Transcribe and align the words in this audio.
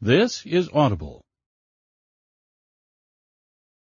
This 0.00 0.44
is 0.44 0.68
Audible. 0.74 1.22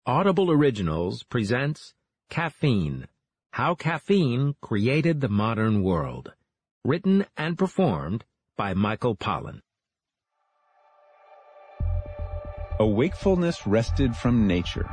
Audible 0.04 0.50
Originals 0.50 1.22
presents 1.22 1.94
Caffeine, 2.28 3.06
How 3.52 3.76
Caffeine 3.76 4.56
Created 4.60 5.20
the 5.20 5.28
Modern 5.28 5.84
World. 5.84 6.32
Written 6.84 7.24
and 7.36 7.56
performed 7.56 8.24
by 8.56 8.74
Michael 8.74 9.14
Pollan. 9.14 9.60
A 12.80 12.86
wakefulness 12.86 13.64
wrested 13.64 14.16
from 14.16 14.48
nature. 14.48 14.90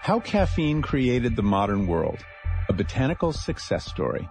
How 0.00 0.20
caffeine 0.20 0.80
created 0.80 1.34
the 1.34 1.42
modern 1.42 1.88
world. 1.88 2.24
A 2.68 2.72
botanical 2.72 3.32
success 3.32 3.84
story. 3.84 4.28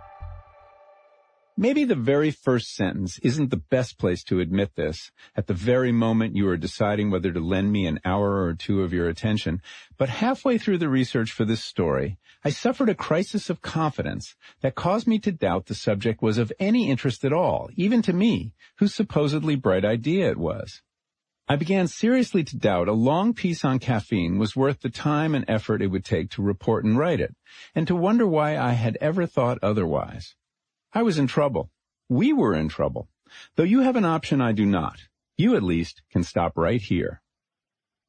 Maybe 1.58 1.86
the 1.86 1.96
very 1.96 2.32
first 2.32 2.76
sentence 2.76 3.18
isn't 3.20 3.50
the 3.50 3.56
best 3.56 3.98
place 3.98 4.26
to 4.26 4.42
admit 4.42 4.76
this 4.76 5.12
at 5.38 5.48
the 5.48 5.54
very 5.54 5.94
moment 5.94 6.36
you 6.36 6.50
are 6.50 6.58
deciding 6.58 7.10
whether 7.10 7.32
to 7.32 7.40
lend 7.40 7.72
me 7.72 7.88
an 7.88 8.02
hour 8.04 8.44
or 8.44 8.56
two 8.56 8.82
of 8.82 8.92
your 8.92 9.08
attention, 9.08 9.62
but 9.98 10.10
halfway 10.10 10.58
through 10.58 10.80
the 10.80 10.90
research 10.90 11.32
for 11.32 11.46
this 11.46 11.64
story, 11.64 12.18
I 12.44 12.50
suffered 12.50 12.90
a 12.90 12.94
crisis 12.94 13.50
of 13.50 13.62
confidence 13.62 14.36
that 14.60 14.76
caused 14.76 15.08
me 15.08 15.18
to 15.20 15.32
doubt 15.32 15.68
the 15.68 15.76
subject 15.76 16.22
was 16.22 16.38
of 16.38 16.52
any 16.60 16.90
interest 16.90 17.24
at 17.24 17.32
all, 17.32 17.70
even 17.78 18.02
to 18.02 18.12
me, 18.12 18.52
whose 18.80 18.94
supposedly 18.94 19.56
bright 19.56 19.86
idea 19.86 20.30
it 20.30 20.38
was. 20.38 20.82
I 21.48 21.56
began 21.56 21.88
seriously 21.88 22.44
to 22.44 22.58
doubt 22.58 22.90
a 22.90 22.94
long 22.94 23.34
piece 23.34 23.64
on 23.64 23.80
caffeine 23.80 24.38
was 24.38 24.58
worth 24.58 24.82
the 24.82 24.90
time 24.90 25.34
and 25.34 25.46
effort 25.48 25.82
it 25.82 25.88
would 25.88 26.04
take 26.04 26.32
to 26.32 26.42
report 26.42 26.84
and 26.84 26.98
write 26.98 27.22
it, 27.22 27.34
and 27.74 27.88
to 27.88 27.96
wonder 27.96 28.28
why 28.28 28.58
I 28.58 28.74
had 28.74 28.98
ever 29.00 29.26
thought 29.26 29.60
otherwise. 29.64 30.36
I 30.96 31.04
was 31.04 31.18
in 31.18 31.28
trouble. 31.28 31.72
We 32.08 32.32
were 32.32 32.56
in 32.56 32.70
trouble. 32.70 33.10
Though 33.58 33.64
you 33.64 33.82
have 33.82 33.98
an 33.98 34.06
option 34.06 34.40
I 34.40 34.54
do 34.54 34.66
not. 34.66 34.98
You 35.36 35.58
at 35.58 35.62
least 35.62 36.02
can 36.10 36.24
stop 36.24 36.54
right 36.56 36.82
here. 36.82 37.22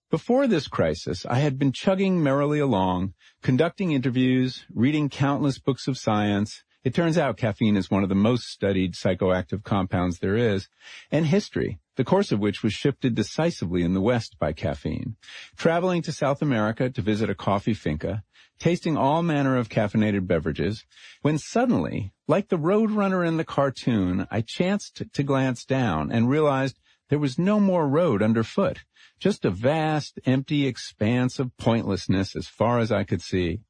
Before 0.09 0.47
this 0.47 0.69
crisis, 0.69 1.27
I 1.27 1.41
had 1.41 1.59
been 1.59 1.73
chugging 1.73 2.23
merrily 2.23 2.61
along, 2.61 3.15
conducting 3.43 3.91
interviews, 3.91 4.67
reading 4.73 5.09
countless 5.09 5.59
books 5.59 5.89
of 5.89 5.99
science. 5.99 6.63
It 6.85 6.95
turns 6.95 7.19
out 7.19 7.37
caffeine 7.37 7.77
is 7.77 7.91
one 7.91 8.05
of 8.05 8.09
the 8.09 8.15
most 8.15 8.45
studied 8.45 8.95
psychoactive 8.95 9.65
compounds 9.65 10.21
there 10.21 10.37
is, 10.37 10.69
and 11.11 11.27
history, 11.27 11.81
the 11.97 12.05
course 12.05 12.31
of 12.31 12.39
which 12.39 12.63
was 12.63 12.73
shifted 12.73 13.17
decisively 13.17 13.83
in 13.83 13.95
the 13.95 14.01
West 14.01 14.39
by 14.39 14.53
caffeine. 14.53 15.17
Traveling 15.57 16.03
to 16.03 16.13
South 16.13 16.41
America 16.41 16.89
to 16.89 17.03
visit 17.03 17.29
a 17.29 17.35
coffee 17.35 17.75
finca, 17.75 18.23
tasting 18.59 18.97
all 18.97 19.23
manner 19.23 19.57
of 19.57 19.69
caffeinated 19.69 20.27
beverages, 20.27 20.85
when 21.23 21.39
suddenly, 21.39 22.13
like 22.27 22.49
the 22.49 22.59
roadrunner 22.59 23.27
in 23.27 23.37
the 23.37 23.45
cartoon, 23.45 24.27
I 24.31 24.41
chanced 24.41 25.03
to 25.13 25.23
glance 25.23 25.65
down 25.65 26.11
and 26.11 26.29
realized 26.29 26.79
there 27.09 27.19
was 27.19 27.39
no 27.39 27.61
more 27.61 27.89
road 27.89 28.23
underfoot, 28.23 28.81
just 29.21 29.45
a 29.45 29.51
vast, 29.51 30.19
empty 30.27 30.67
expanse 30.67 31.39
of 31.39 31.57
pointlessness 31.57 32.35
as 32.35 32.49
far 32.49 32.79
as 32.79 32.91
I 32.91 33.05
could 33.05 33.23
see. 33.23 33.61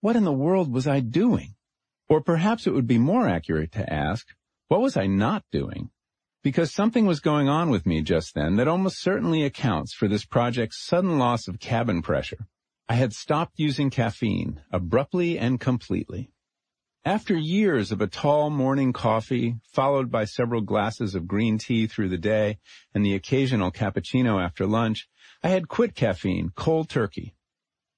What 0.00 0.16
in 0.16 0.24
the 0.24 0.32
world 0.32 0.72
was 0.72 0.86
I 0.86 1.00
doing? 1.00 1.54
Or 2.08 2.20
perhaps 2.20 2.66
it 2.66 2.72
would 2.72 2.86
be 2.86 2.98
more 2.98 3.28
accurate 3.28 3.72
to 3.72 3.92
ask, 3.92 4.26
what 4.68 4.80
was 4.80 4.96
I 4.96 5.06
not 5.06 5.44
doing? 5.52 5.90
Because 6.42 6.74
something 6.74 7.06
was 7.06 7.20
going 7.20 7.48
on 7.48 7.70
with 7.70 7.86
me 7.86 8.02
just 8.02 8.34
then 8.34 8.56
that 8.56 8.68
almost 8.68 9.00
certainly 9.00 9.44
accounts 9.44 9.94
for 9.94 10.08
this 10.08 10.24
project's 10.24 10.84
sudden 10.84 11.18
loss 11.18 11.46
of 11.46 11.60
cabin 11.60 12.02
pressure. 12.02 12.48
I 12.92 12.96
had 12.96 13.14
stopped 13.14 13.58
using 13.58 13.88
caffeine, 13.88 14.60
abruptly 14.70 15.38
and 15.38 15.58
completely. 15.58 16.30
After 17.06 17.34
years 17.34 17.90
of 17.90 18.02
a 18.02 18.06
tall 18.06 18.50
morning 18.50 18.92
coffee, 18.92 19.56
followed 19.64 20.10
by 20.10 20.26
several 20.26 20.60
glasses 20.60 21.14
of 21.14 21.26
green 21.26 21.56
tea 21.56 21.86
through 21.86 22.10
the 22.10 22.18
day 22.18 22.58
and 22.92 23.02
the 23.02 23.14
occasional 23.14 23.70
cappuccino 23.70 24.38
after 24.38 24.66
lunch, 24.66 25.08
I 25.42 25.48
had 25.48 25.68
quit 25.68 25.94
caffeine 25.94 26.50
cold 26.54 26.90
turkey. 26.90 27.34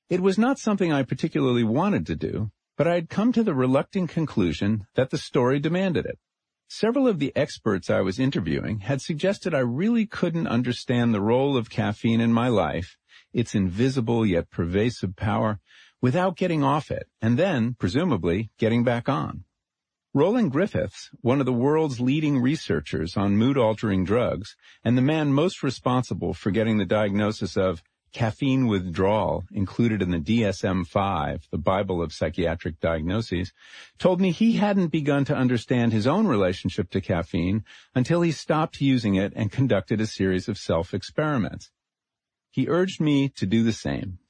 It 0.08 0.20
was 0.20 0.38
not 0.38 0.60
something 0.60 0.92
I 0.92 1.02
particularly 1.02 1.64
wanted 1.64 2.06
to 2.06 2.14
do, 2.14 2.52
but 2.76 2.86
I 2.86 2.94
had 2.94 3.08
come 3.08 3.32
to 3.32 3.42
the 3.42 3.52
reluctant 3.52 4.10
conclusion 4.10 4.86
that 4.94 5.10
the 5.10 5.18
story 5.18 5.58
demanded 5.58 6.06
it. 6.06 6.20
Several 6.68 7.08
of 7.08 7.18
the 7.18 7.32
experts 7.34 7.90
I 7.90 8.02
was 8.02 8.20
interviewing 8.20 8.78
had 8.78 9.02
suggested 9.02 9.54
I 9.54 9.58
really 9.58 10.06
couldn't 10.06 10.46
understand 10.46 11.12
the 11.12 11.20
role 11.20 11.56
of 11.56 11.68
caffeine 11.68 12.20
in 12.20 12.32
my 12.32 12.46
life 12.46 12.96
its 13.34 13.54
invisible 13.54 14.24
yet 14.24 14.48
pervasive 14.48 15.16
power 15.16 15.60
without 16.00 16.36
getting 16.36 16.62
off 16.62 16.90
it, 16.90 17.08
and 17.20 17.38
then, 17.38 17.74
presumably, 17.78 18.50
getting 18.58 18.84
back 18.84 19.08
on. 19.08 19.44
Roland 20.14 20.52
Griffiths, 20.52 21.10
one 21.22 21.40
of 21.40 21.46
the 21.46 21.52
world's 21.52 22.00
leading 22.00 22.38
researchers 22.38 23.16
on 23.16 23.36
mood-altering 23.36 24.04
drugs, 24.04 24.54
and 24.84 24.96
the 24.96 25.02
man 25.02 25.32
most 25.32 25.62
responsible 25.62 26.32
for 26.32 26.52
getting 26.52 26.78
the 26.78 26.84
diagnosis 26.84 27.56
of 27.56 27.82
caffeine 28.12 28.68
withdrawal 28.68 29.42
included 29.50 30.00
in 30.00 30.12
the 30.12 30.20
DSM-5, 30.20 31.50
the 31.50 31.58
Bible 31.58 32.00
of 32.00 32.12
psychiatric 32.12 32.78
diagnoses, 32.78 33.52
told 33.98 34.20
me 34.20 34.30
he 34.30 34.52
hadn't 34.52 34.92
begun 34.92 35.24
to 35.24 35.34
understand 35.34 35.92
his 35.92 36.06
own 36.06 36.28
relationship 36.28 36.90
to 36.90 37.00
caffeine 37.00 37.64
until 37.92 38.22
he 38.22 38.30
stopped 38.30 38.80
using 38.80 39.16
it 39.16 39.32
and 39.34 39.50
conducted 39.50 40.00
a 40.00 40.06
series 40.06 40.48
of 40.48 40.56
self-experiments. 40.56 41.72
He 42.54 42.68
urged 42.68 43.00
me 43.00 43.30
to 43.30 43.46
do 43.46 43.64
the 43.64 43.72
same. 43.72 44.20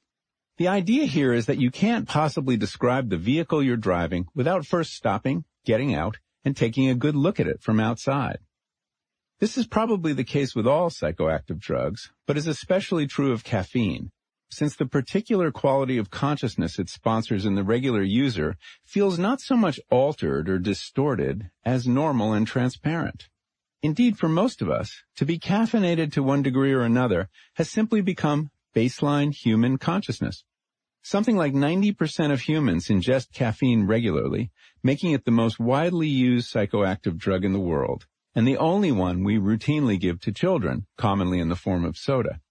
The 0.57 0.67
idea 0.67 1.05
here 1.05 1.31
is 1.31 1.45
that 1.45 1.59
you 1.59 1.69
can't 1.69 2.07
possibly 2.07 2.57
describe 2.57 3.11
the 3.11 3.19
vehicle 3.19 3.61
you're 3.61 3.77
driving 3.77 4.25
without 4.33 4.65
first 4.65 4.95
stopping, 4.95 5.45
getting 5.63 5.93
out, 5.93 6.17
and 6.43 6.57
taking 6.57 6.89
a 6.89 6.95
good 6.95 7.15
look 7.15 7.39
at 7.39 7.45
it 7.45 7.61
from 7.61 7.79
outside. 7.79 8.39
This 9.39 9.59
is 9.59 9.67
probably 9.67 10.11
the 10.11 10.23
case 10.23 10.55
with 10.55 10.65
all 10.65 10.89
psychoactive 10.89 11.59
drugs, 11.59 12.11
but 12.25 12.35
is 12.35 12.47
especially 12.47 13.05
true 13.05 13.31
of 13.31 13.43
caffeine, 13.43 14.09
since 14.49 14.75
the 14.75 14.87
particular 14.87 15.51
quality 15.51 15.99
of 15.99 16.09
consciousness 16.09 16.79
it 16.79 16.89
sponsors 16.89 17.45
in 17.45 17.53
the 17.53 17.63
regular 17.63 18.01
user 18.01 18.57
feels 18.85 19.19
not 19.19 19.39
so 19.39 19.55
much 19.55 19.79
altered 19.91 20.49
or 20.49 20.57
distorted 20.57 21.51
as 21.63 21.85
normal 21.85 22.33
and 22.33 22.47
transparent. 22.47 23.29
Indeed, 23.85 24.17
for 24.17 24.27
most 24.27 24.63
of 24.63 24.69
us, 24.71 25.03
to 25.15 25.27
be 25.27 25.37
caffeinated 25.37 26.11
to 26.13 26.23
one 26.23 26.41
degree 26.41 26.73
or 26.73 26.81
another 26.81 27.29
has 27.53 27.69
simply 27.69 28.01
become 28.01 28.49
baseline 28.75 29.31
human 29.31 29.77
consciousness. 29.77 30.43
Something 31.03 31.37
like 31.37 31.53
90% 31.53 32.33
of 32.33 32.41
humans 32.41 32.87
ingest 32.87 33.31
caffeine 33.31 33.85
regularly, 33.85 34.49
making 34.81 35.11
it 35.11 35.23
the 35.23 35.29
most 35.29 35.59
widely 35.59 36.07
used 36.07 36.51
psychoactive 36.51 37.15
drug 37.15 37.45
in 37.45 37.53
the 37.53 37.59
world, 37.59 38.07
and 38.33 38.47
the 38.47 38.57
only 38.57 38.91
one 38.91 39.23
we 39.23 39.37
routinely 39.37 39.99
give 39.99 40.19
to 40.21 40.31
children, 40.31 40.87
commonly 40.97 41.39
in 41.39 41.49
the 41.49 41.55
form 41.55 41.85
of 41.85 41.95
soda. 41.95 42.41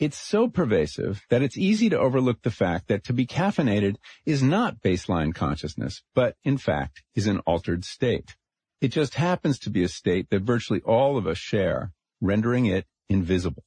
It's 0.00 0.18
so 0.18 0.48
pervasive 0.48 1.22
that 1.30 1.42
it's 1.42 1.56
easy 1.56 1.88
to 1.90 2.00
overlook 2.00 2.42
the 2.42 2.50
fact 2.50 2.88
that 2.88 3.04
to 3.04 3.12
be 3.12 3.24
caffeinated 3.24 3.98
is 4.26 4.42
not 4.42 4.82
baseline 4.82 5.32
consciousness, 5.32 6.02
but 6.12 6.34
in 6.42 6.58
fact 6.58 7.04
is 7.14 7.28
an 7.28 7.38
altered 7.46 7.84
state. 7.84 8.34
It 8.80 8.88
just 8.88 9.14
happens 9.14 9.58
to 9.60 9.70
be 9.70 9.84
a 9.84 9.88
state 9.88 10.30
that 10.30 10.42
virtually 10.42 10.80
all 10.80 11.18
of 11.18 11.26
us 11.26 11.36
share, 11.36 11.92
rendering 12.20 12.64
it 12.64 12.86
invisible. 13.10 13.64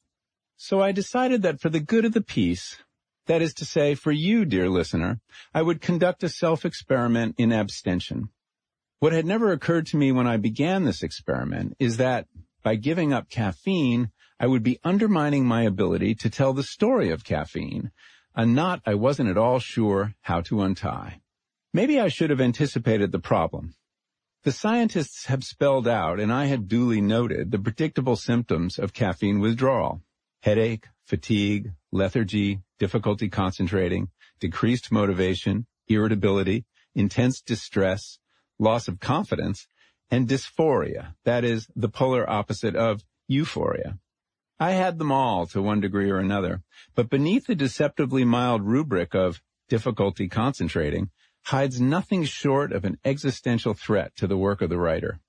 So 0.57 0.81
I 0.81 0.91
decided 0.91 1.43
that 1.43 1.59
for 1.59 1.69
the 1.69 1.79
good 1.79 2.05
of 2.05 2.13
the 2.13 2.21
piece, 2.21 2.77
that 3.27 3.41
is 3.41 3.53
to 3.55 3.65
say, 3.65 3.93
for 3.93 4.11
you, 4.11 4.43
dear 4.43 4.69
listener, 4.69 5.19
I 5.53 5.61
would 5.61 5.81
conduct 5.81 6.23
a 6.23 6.29
self-experiment 6.29 7.35
in 7.37 7.51
abstention. 7.51 8.29
What 8.99 9.13
had 9.13 9.25
never 9.25 9.51
occurred 9.51 9.85
to 9.87 9.97
me 9.97 10.11
when 10.11 10.25
I 10.25 10.37
began 10.37 10.83
this 10.83 11.03
experiment 11.03 11.75
is 11.77 11.97
that 11.97 12.27
by 12.63 12.75
giving 12.75 13.13
up 13.13 13.29
caffeine, 13.29 14.09
I 14.39 14.47
would 14.47 14.63
be 14.63 14.79
undermining 14.83 15.45
my 15.45 15.61
ability 15.61 16.15
to 16.15 16.29
tell 16.29 16.53
the 16.53 16.63
story 16.63 17.11
of 17.11 17.23
caffeine, 17.23 17.91
a 18.35 18.45
knot 18.45 18.81
I 18.85 18.95
wasn't 18.95 19.29
at 19.29 19.37
all 19.37 19.59
sure 19.59 20.15
how 20.21 20.41
to 20.41 20.61
untie. 20.61 21.21
Maybe 21.71 21.99
I 21.99 22.07
should 22.07 22.31
have 22.31 22.41
anticipated 22.41 23.11
the 23.11 23.19
problem 23.19 23.75
the 24.43 24.51
scientists 24.51 25.25
have 25.27 25.43
spelled 25.43 25.87
out, 25.87 26.19
and 26.19 26.31
I 26.31 26.45
had 26.45 26.67
duly 26.67 26.99
noted, 26.99 27.51
the 27.51 27.59
predictable 27.59 28.17
symptoms 28.17 28.77
of 28.77 28.93
caffeine 28.93 29.39
withdrawal. 29.39 30.01
Headache, 30.41 30.87
fatigue, 31.05 31.71
lethargy, 31.91 32.59
difficulty 32.77 33.29
concentrating, 33.29 34.09
decreased 34.39 34.91
motivation, 34.91 35.65
irritability, 35.87 36.65
intense 36.93 37.41
distress, 37.41 38.19
loss 38.59 38.89
of 38.89 38.99
confidence, 38.99 39.65
and 40.11 40.27
dysphoria, 40.27 41.15
that 41.23 41.45
is, 41.45 41.67
the 41.75 41.89
polar 41.89 42.29
opposite 42.29 42.75
of 42.75 43.03
euphoria. 43.27 43.97
I 44.59 44.71
had 44.71 44.99
them 44.99 45.11
all 45.11 45.47
to 45.47 45.61
one 45.61 45.79
degree 45.79 46.11
or 46.11 46.19
another, 46.19 46.61
but 46.95 47.09
beneath 47.09 47.47
the 47.47 47.55
deceptively 47.55 48.25
mild 48.25 48.61
rubric 48.63 49.15
of 49.15 49.41
difficulty 49.69 50.27
concentrating 50.27 51.09
hides 51.43 51.79
nothing 51.79 52.23
short 52.23 52.71
of 52.71 52.85
an 52.85 52.97
existential 53.03 53.73
threat 53.73 54.15
to 54.15 54.27
the 54.27 54.37
work 54.37 54.61
of 54.61 54.69
the 54.69 54.79
writer. 54.79 55.19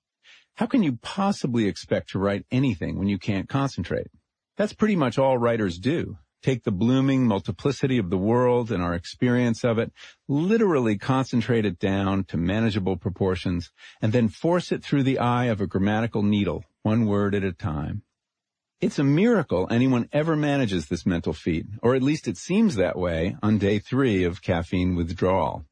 How 0.55 0.65
can 0.65 0.83
you 0.83 0.97
possibly 1.01 1.67
expect 1.67 2.09
to 2.11 2.19
write 2.19 2.45
anything 2.51 2.97
when 2.97 3.09
you 3.09 3.19
can't 3.19 3.49
concentrate? 3.49 4.07
That's 4.55 4.73
pretty 4.73 4.95
much 4.95 5.17
all 5.17 5.37
writers 5.37 5.77
do. 5.77 6.17
Take 6.41 6.63
the 6.63 6.71
blooming 6.71 7.25
multiplicity 7.27 7.97
of 7.97 8.09
the 8.09 8.17
world 8.17 8.71
and 8.71 8.81
our 8.81 8.93
experience 8.93 9.65
of 9.65 9.79
it, 9.79 9.91
literally 10.27 10.97
concentrate 10.97 11.65
it 11.65 11.79
down 11.79 12.23
to 12.25 12.37
manageable 12.37 12.97
proportions, 12.97 13.71
and 14.01 14.13
then 14.13 14.29
force 14.29 14.71
it 14.71 14.83
through 14.83 15.03
the 15.03 15.19
eye 15.19 15.45
of 15.45 15.59
a 15.59 15.67
grammatical 15.67 16.21
needle, 16.21 16.63
one 16.83 17.05
word 17.05 17.35
at 17.35 17.43
a 17.43 17.51
time. 17.51 18.03
It's 18.79 18.99
a 18.99 19.03
miracle 19.03 19.67
anyone 19.71 20.07
ever 20.13 20.35
manages 20.35 20.85
this 20.85 21.05
mental 21.05 21.33
feat, 21.33 21.65
or 21.81 21.95
at 21.95 22.03
least 22.03 22.27
it 22.27 22.37
seems 22.37 22.75
that 22.75 22.97
way 22.97 23.35
on 23.41 23.57
day 23.57 23.79
three 23.79 24.23
of 24.23 24.41
caffeine 24.41 24.95
withdrawal. 24.95 25.65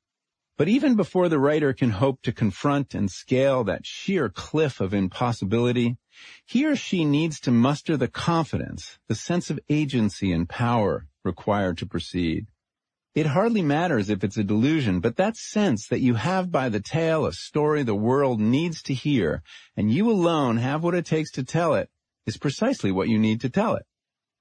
But 0.56 0.68
even 0.68 0.96
before 0.96 1.30
the 1.30 1.40
writer 1.40 1.74
can 1.74 1.90
hope 1.90 2.22
to 2.22 2.32
confront 2.32 2.94
and 2.94 3.10
scale 3.10 3.64
that 3.64 3.88
sheer 3.88 4.30
cliff 4.30 4.80
of 4.80 4.94
impossibility, 4.94 5.98
he 6.46 6.66
or 6.66 6.76
she 6.76 7.06
needs 7.06 7.40
to 7.42 7.52
muster 7.52 7.98
the 7.98 8.08
confidence, 8.08 9.00
the 9.08 9.16
sense 9.16 9.50
of 9.50 9.60
agency 9.68 10.32
and 10.32 10.48
power 10.48 11.08
required 11.24 11.80
to 11.80 11.88
proceed. 11.88 12.46
It 13.16 13.26
hardly 13.28 13.64
matters 13.64 14.10
if 14.10 14.24
it's 14.24 14.38
a 14.38 14.44
delusion, 14.44 15.00
but 15.00 15.18
that 15.18 15.38
sense 15.38 15.88
that 15.88 16.02
you 16.02 16.16
have 16.16 16.52
by 16.52 16.70
the 16.70 16.80
tail 16.80 17.26
a 17.26 17.34
story 17.34 17.82
the 17.82 17.96
world 17.96 18.40
needs 18.40 18.84
to 18.84 18.94
hear, 18.94 19.42
and 19.76 19.92
you 19.92 20.10
alone 20.10 20.58
have 20.58 20.84
what 20.84 20.96
it 20.96 21.06
takes 21.06 21.32
to 21.32 21.44
tell 21.44 21.74
it, 21.74 21.90
is 22.26 22.38
precisely 22.38 22.92
what 22.92 23.10
you 23.10 23.18
need 23.18 23.42
to 23.42 23.50
tell 23.50 23.76
it. 23.76 23.86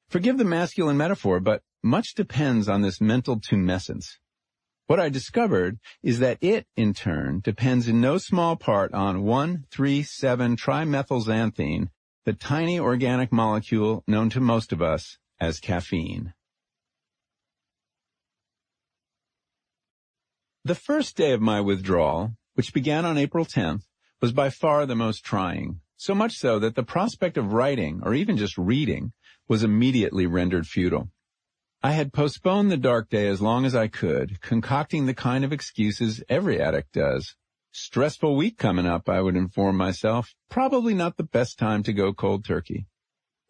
Forgive 0.08 0.36
the 0.36 0.44
masculine 0.44 0.96
metaphor, 0.98 1.40
but 1.40 1.62
much 1.82 2.14
depends 2.14 2.68
on 2.68 2.82
this 2.82 3.00
mental 3.00 3.40
tumescence. 3.40 4.18
What 4.86 5.00
I 5.00 5.08
discovered 5.08 5.78
is 6.02 6.18
that 6.18 6.38
it, 6.40 6.66
in 6.76 6.92
turn, 6.92 7.40
depends 7.40 7.88
in 7.88 8.00
no 8.00 8.18
small 8.18 8.56
part 8.56 8.92
on 8.92 9.22
1,3,7-trimethylxanthine, 9.22 11.88
the 12.24 12.32
tiny 12.32 12.78
organic 12.78 13.32
molecule 13.32 14.04
known 14.06 14.30
to 14.30 14.40
most 14.40 14.72
of 14.72 14.82
us 14.82 15.18
as 15.40 15.60
caffeine. 15.60 16.34
The 20.64 20.74
first 20.74 21.16
day 21.16 21.32
of 21.32 21.40
my 21.40 21.60
withdrawal, 21.60 22.32
which 22.54 22.72
began 22.72 23.04
on 23.04 23.18
April 23.18 23.44
10th, 23.44 23.82
was 24.20 24.32
by 24.32 24.50
far 24.50 24.86
the 24.86 24.94
most 24.94 25.24
trying, 25.24 25.80
so 25.96 26.14
much 26.14 26.34
so 26.34 26.60
that 26.60 26.76
the 26.76 26.84
prospect 26.84 27.36
of 27.36 27.52
writing, 27.52 28.00
or 28.04 28.14
even 28.14 28.36
just 28.36 28.56
reading, 28.56 29.12
was 29.48 29.64
immediately 29.64 30.26
rendered 30.26 30.66
futile. 30.66 31.10
I 31.84 31.92
had 31.92 32.12
postponed 32.12 32.70
the 32.70 32.76
dark 32.76 33.10
day 33.10 33.26
as 33.26 33.42
long 33.42 33.64
as 33.64 33.74
I 33.74 33.88
could, 33.88 34.40
concocting 34.40 35.06
the 35.06 35.14
kind 35.14 35.44
of 35.44 35.52
excuses 35.52 36.22
every 36.28 36.60
addict 36.60 36.92
does. 36.92 37.34
Stressful 37.72 38.36
week 38.36 38.56
coming 38.56 38.86
up, 38.86 39.08
I 39.08 39.20
would 39.20 39.34
inform 39.34 39.78
myself. 39.78 40.32
Probably 40.48 40.94
not 40.94 41.16
the 41.16 41.24
best 41.24 41.58
time 41.58 41.82
to 41.82 41.92
go 41.92 42.12
cold 42.12 42.44
turkey. 42.44 42.86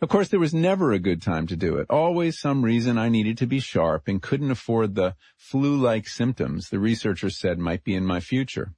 Of 0.00 0.08
course, 0.08 0.29
there 0.29 0.40
was 0.40 0.55
never 0.55 0.93
a 0.93 0.99
good 0.99 1.20
time 1.20 1.46
to 1.49 1.56
do 1.56 1.76
it. 1.76 1.88
Always 1.90 2.40
some 2.40 2.64
reason 2.64 2.96
I 2.96 3.11
needed 3.11 3.37
to 3.37 3.46
be 3.46 3.61
sharp 3.61 4.08
and 4.08 4.23
couldn't 4.23 4.50
afford 4.50 4.94
the 4.94 5.14
flu-like 5.37 6.08
symptoms 6.08 6.70
the 6.70 6.81
researchers 6.81 7.38
said 7.38 7.58
might 7.58 7.84
be 7.84 7.94
in 7.94 8.06
my 8.06 8.20
future. 8.20 8.73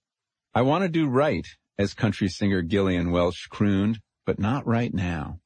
I 0.53 0.63
want 0.63 0.83
to 0.83 0.89
do 0.89 1.07
right, 1.07 1.47
as 1.79 1.95
country 1.95 2.27
singer 2.27 2.61
Gillian 2.61 3.13
Welch 3.13 3.49
crooned, 3.51 4.01
but 4.27 4.41
not 4.41 4.67
right 4.67 4.93
now. 4.93 5.39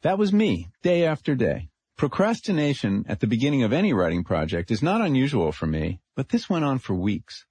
That 0.00 0.16
was 0.16 0.32
me, 0.32 0.70
day 0.82 1.04
after 1.04 1.34
day. 1.34 1.68
Procrastination 1.96 3.06
at 3.08 3.20
the 3.20 3.26
beginning 3.26 3.62
of 3.62 3.72
any 3.72 3.94
writing 3.94 4.22
project 4.22 4.70
is 4.70 4.82
not 4.82 5.00
unusual 5.00 5.50
for 5.50 5.66
me, 5.66 5.98
but 6.14 6.28
this 6.28 6.50
went 6.50 6.62
on 6.62 6.78
for 6.78 6.92
weeks. 6.94 7.46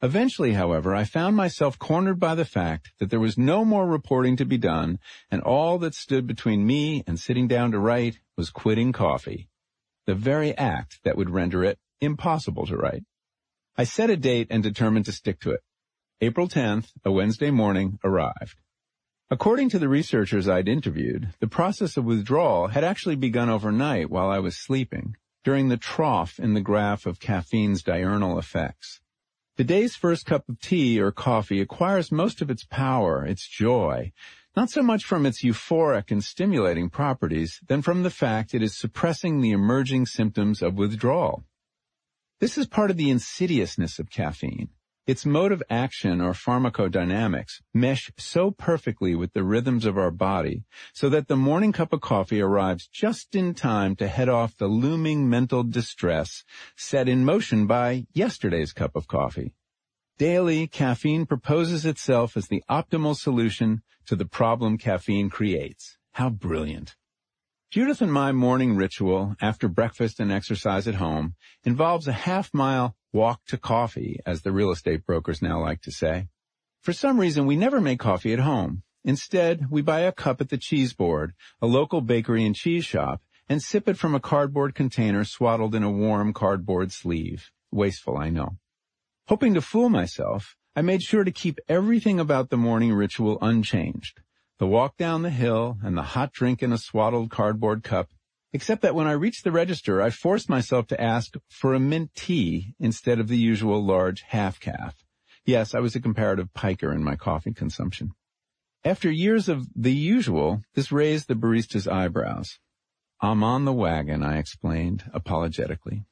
Eventually, 0.00 0.54
however, 0.54 0.94
I 0.94 1.04
found 1.04 1.36
myself 1.36 1.78
cornered 1.78 2.18
by 2.18 2.34
the 2.34 2.46
fact 2.46 2.92
that 2.98 3.10
there 3.10 3.20
was 3.20 3.36
no 3.36 3.62
more 3.62 3.86
reporting 3.86 4.36
to 4.38 4.46
be 4.46 4.56
done, 4.56 5.00
and 5.30 5.42
all 5.42 5.76
that 5.80 5.94
stood 5.94 6.26
between 6.26 6.66
me 6.66 7.04
and 7.06 7.20
sitting 7.20 7.46
down 7.46 7.72
to 7.72 7.78
write 7.78 8.18
was 8.38 8.48
quitting 8.48 8.92
coffee. 8.92 9.50
The 10.06 10.14
very 10.14 10.56
act 10.56 11.00
that 11.04 11.18
would 11.18 11.28
render 11.28 11.62
it 11.62 11.78
impossible 12.00 12.64
to 12.68 12.78
write. 12.78 13.02
I 13.76 13.84
set 13.84 14.08
a 14.08 14.16
date 14.16 14.46
and 14.48 14.62
determined 14.62 15.04
to 15.04 15.12
stick 15.12 15.40
to 15.40 15.50
it. 15.50 15.60
April 16.22 16.48
10th, 16.48 16.88
a 17.04 17.12
Wednesday 17.12 17.50
morning, 17.50 17.98
arrived. 18.02 18.56
According 19.32 19.68
to 19.68 19.78
the 19.78 19.88
researchers 19.88 20.48
I'd 20.48 20.68
interviewed, 20.68 21.34
the 21.38 21.46
process 21.46 21.96
of 21.96 22.04
withdrawal 22.04 22.66
had 22.66 22.82
actually 22.82 23.14
begun 23.14 23.48
overnight 23.48 24.10
while 24.10 24.28
I 24.28 24.40
was 24.40 24.58
sleeping, 24.58 25.16
during 25.44 25.68
the 25.68 25.76
trough 25.76 26.40
in 26.40 26.54
the 26.54 26.60
graph 26.60 27.06
of 27.06 27.20
caffeine's 27.20 27.84
diurnal 27.84 28.40
effects. 28.40 29.00
The 29.56 29.62
day's 29.62 29.94
first 29.94 30.26
cup 30.26 30.48
of 30.48 30.58
tea 30.58 31.00
or 31.00 31.12
coffee 31.12 31.60
acquires 31.60 32.10
most 32.10 32.42
of 32.42 32.50
its 32.50 32.64
power, 32.64 33.24
its 33.24 33.46
joy, 33.46 34.10
not 34.56 34.68
so 34.68 34.82
much 34.82 35.04
from 35.04 35.24
its 35.24 35.44
euphoric 35.44 36.10
and 36.10 36.24
stimulating 36.24 36.90
properties 36.90 37.60
than 37.68 37.82
from 37.82 38.02
the 38.02 38.10
fact 38.10 38.52
it 38.52 38.64
is 38.64 38.76
suppressing 38.76 39.40
the 39.40 39.52
emerging 39.52 40.06
symptoms 40.06 40.60
of 40.60 40.74
withdrawal. 40.74 41.44
This 42.40 42.58
is 42.58 42.66
part 42.66 42.90
of 42.90 42.96
the 42.96 43.10
insidiousness 43.10 44.00
of 44.00 44.10
caffeine. 44.10 44.70
Its 45.06 45.24
mode 45.24 45.50
of 45.50 45.62
action 45.70 46.20
or 46.20 46.32
pharmacodynamics 46.32 47.62
mesh 47.72 48.10
so 48.18 48.50
perfectly 48.50 49.14
with 49.14 49.32
the 49.32 49.42
rhythms 49.42 49.86
of 49.86 49.96
our 49.96 50.10
body 50.10 50.62
so 50.92 51.08
that 51.08 51.26
the 51.26 51.36
morning 51.36 51.72
cup 51.72 51.92
of 51.92 52.00
coffee 52.00 52.40
arrives 52.40 52.86
just 52.86 53.34
in 53.34 53.54
time 53.54 53.96
to 53.96 54.06
head 54.06 54.28
off 54.28 54.56
the 54.56 54.68
looming 54.68 55.28
mental 55.28 55.62
distress 55.62 56.44
set 56.76 57.08
in 57.08 57.24
motion 57.24 57.66
by 57.66 58.04
yesterday's 58.12 58.72
cup 58.72 58.94
of 58.94 59.08
coffee. 59.08 59.54
Daily, 60.18 60.66
caffeine 60.66 61.24
proposes 61.24 61.86
itself 61.86 62.36
as 62.36 62.48
the 62.48 62.62
optimal 62.68 63.16
solution 63.16 63.82
to 64.04 64.14
the 64.14 64.26
problem 64.26 64.76
caffeine 64.76 65.30
creates. 65.30 65.96
How 66.12 66.28
brilliant. 66.28 66.94
Judith 67.70 68.02
and 68.02 68.12
my 68.12 68.32
morning 68.32 68.76
ritual 68.76 69.36
after 69.40 69.68
breakfast 69.68 70.20
and 70.20 70.30
exercise 70.30 70.86
at 70.86 70.96
home 70.96 71.36
involves 71.64 72.06
a 72.06 72.12
half 72.12 72.52
mile 72.52 72.96
walk 73.12 73.40
to 73.46 73.58
coffee, 73.58 74.20
as 74.24 74.42
the 74.42 74.52
real 74.52 74.70
estate 74.70 75.04
brokers 75.04 75.42
now 75.42 75.60
like 75.60 75.80
to 75.82 75.92
say. 75.92 76.28
For 76.80 76.92
some 76.92 77.18
reason, 77.18 77.46
we 77.46 77.56
never 77.56 77.80
make 77.80 77.98
coffee 77.98 78.32
at 78.32 78.38
home. 78.40 78.82
Instead, 79.04 79.70
we 79.70 79.82
buy 79.82 80.00
a 80.00 80.12
cup 80.12 80.40
at 80.40 80.48
the 80.48 80.58
cheese 80.58 80.92
board, 80.92 81.32
a 81.60 81.66
local 81.66 82.00
bakery 82.00 82.44
and 82.44 82.54
cheese 82.54 82.84
shop, 82.84 83.22
and 83.48 83.62
sip 83.62 83.88
it 83.88 83.98
from 83.98 84.14
a 84.14 84.20
cardboard 84.20 84.74
container 84.74 85.24
swaddled 85.24 85.74
in 85.74 85.82
a 85.82 85.90
warm 85.90 86.32
cardboard 86.32 86.92
sleeve. 86.92 87.50
Wasteful, 87.72 88.16
I 88.16 88.30
know. 88.30 88.56
Hoping 89.28 89.54
to 89.54 89.60
fool 89.60 89.88
myself, 89.88 90.56
I 90.76 90.82
made 90.82 91.02
sure 91.02 91.24
to 91.24 91.32
keep 91.32 91.58
everything 91.68 92.20
about 92.20 92.50
the 92.50 92.56
morning 92.56 92.92
ritual 92.92 93.38
unchanged. 93.40 94.20
The 94.58 94.66
walk 94.66 94.96
down 94.96 95.22
the 95.22 95.30
hill 95.30 95.78
and 95.82 95.96
the 95.96 96.02
hot 96.02 96.32
drink 96.32 96.62
in 96.62 96.72
a 96.72 96.78
swaddled 96.78 97.30
cardboard 97.30 97.82
cup 97.82 98.10
Except 98.52 98.82
that 98.82 98.94
when 98.94 99.06
I 99.06 99.12
reached 99.12 99.44
the 99.44 99.52
register, 99.52 100.02
I 100.02 100.10
forced 100.10 100.48
myself 100.48 100.88
to 100.88 101.00
ask 101.00 101.34
for 101.48 101.72
a 101.72 101.80
mint 101.80 102.10
tea 102.16 102.74
instead 102.80 103.20
of 103.20 103.28
the 103.28 103.38
usual 103.38 103.84
large 103.84 104.22
half-caf. 104.22 104.96
Yes, 105.44 105.74
I 105.74 105.78
was 105.78 105.94
a 105.94 106.00
comparative 106.00 106.52
piker 106.52 106.92
in 106.92 107.04
my 107.04 107.16
coffee 107.16 107.54
consumption. 107.54 108.12
After 108.84 109.10
years 109.10 109.48
of 109.48 109.66
the 109.76 109.92
usual, 109.92 110.62
this 110.74 110.90
raised 110.90 111.28
the 111.28 111.34
barista's 111.34 111.86
eyebrows. 111.86 112.58
I'm 113.20 113.44
on 113.44 113.66
the 113.66 113.72
wagon, 113.72 114.22
I 114.22 114.38
explained, 114.38 115.04
apologetically. 115.12 116.04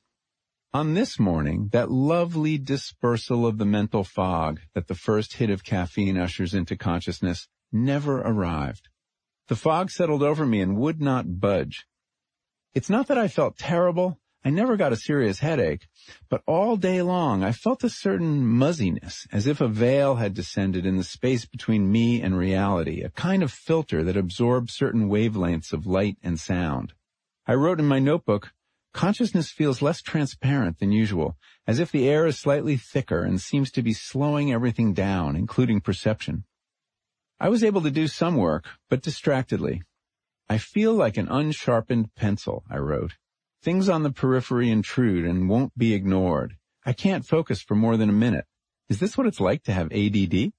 On 0.75 0.93
this 0.93 1.19
morning, 1.19 1.71
that 1.73 1.91
lovely 1.91 2.59
dispersal 2.59 3.47
of 3.47 3.57
the 3.57 3.65
mental 3.65 4.05
fog 4.05 4.61
that 4.75 4.87
the 4.87 4.95
first 4.95 5.37
hit 5.37 5.49
of 5.49 5.65
caffeine 5.65 6.19
ushers 6.19 6.53
into 6.53 6.77
consciousness 6.77 7.49
never 7.73 8.21
arrived. 8.21 8.89
The 9.49 9.57
fog 9.57 9.91
settled 9.91 10.23
over 10.23 10.45
me 10.45 10.61
and 10.61 10.77
would 10.77 11.01
not 11.01 11.41
budge. 11.41 11.87
It's 12.79 12.89
not 12.89 13.09
that 13.09 13.19
I 13.19 13.27
felt 13.27 13.59
terrible. 13.59 14.21
I 14.45 14.51
never 14.51 14.77
got 14.77 14.93
a 14.93 14.97
serious 14.97 15.41
headache, 15.41 15.89
but 16.29 16.45
all 16.47 16.77
day 16.77 17.03
long 17.03 17.43
I 17.43 17.51
felt 17.51 17.83
a 17.83 17.91
certain 17.91 18.47
muzziness, 18.47 19.27
as 19.33 19.49
if 19.49 19.61
a 19.61 19.67
veil 19.67 20.15
had 20.15 20.33
descended 20.33 20.87
in 20.87 20.97
the 20.97 21.03
space 21.03 21.45
between 21.45 21.91
me 21.91 22.23
and 22.23 22.39
reality, 22.39 23.03
a 23.03 23.11
kind 23.11 23.43
of 23.43 23.51
filter 23.51 24.05
that 24.05 24.17
absorbs 24.17 24.75
certain 24.75 25.09
wavelengths 25.09 25.73
of 25.73 25.89
light 25.89 26.19
and 26.23 26.39
sound. 26.39 26.93
I 27.49 27.55
wrote 27.55 27.81
in 27.81 27.87
my 27.89 27.99
notebook, 27.99 28.53
consciousness 28.95 29.51
feels 29.51 29.83
less 29.83 30.01
transparent 30.01 30.79
than 30.79 30.93
usual, 30.93 31.37
as 31.67 31.81
if 31.81 31.91
the 31.91 32.09
air 32.09 32.27
is 32.27 32.39
slightly 32.39 32.77
thicker 32.77 33.25
and 33.25 33.41
seems 33.41 33.73
to 33.73 33.83
be 33.83 33.93
slowing 33.93 34.53
everything 34.53 34.95
down, 34.95 35.35
including 35.35 35.81
perception. 35.81 36.45
I 37.41 37.49
was 37.49 37.65
able 37.65 37.81
to 37.83 37.91
do 37.91 38.07
some 38.07 38.37
work, 38.37 38.67
but 38.89 39.03
distractedly, 39.03 39.83
I 40.51 40.57
feel 40.59 40.95
like 40.95 41.19
an 41.19 41.29
unsharpened 41.29 42.15
pencil, 42.15 42.65
I 42.71 42.79
wrote. 42.79 43.17
Things 43.63 43.89
on 43.89 44.03
the 44.03 44.13
periphery 44.13 44.71
intrude 44.71 45.27
and 45.27 45.49
won't 45.49 45.77
be 45.77 45.93
ignored. 45.93 46.57
I 46.87 46.95
can't 46.95 47.27
focus 47.27 47.61
for 47.61 47.75
more 47.75 47.99
than 47.99 48.09
a 48.09 48.15
minute. 48.15 48.47
Is 48.89 48.99
this 48.99 49.19
what 49.19 49.27
it's 49.27 49.41
like 49.41 49.65
to 49.65 49.73
have 49.73 49.93
ADD? 49.93 50.53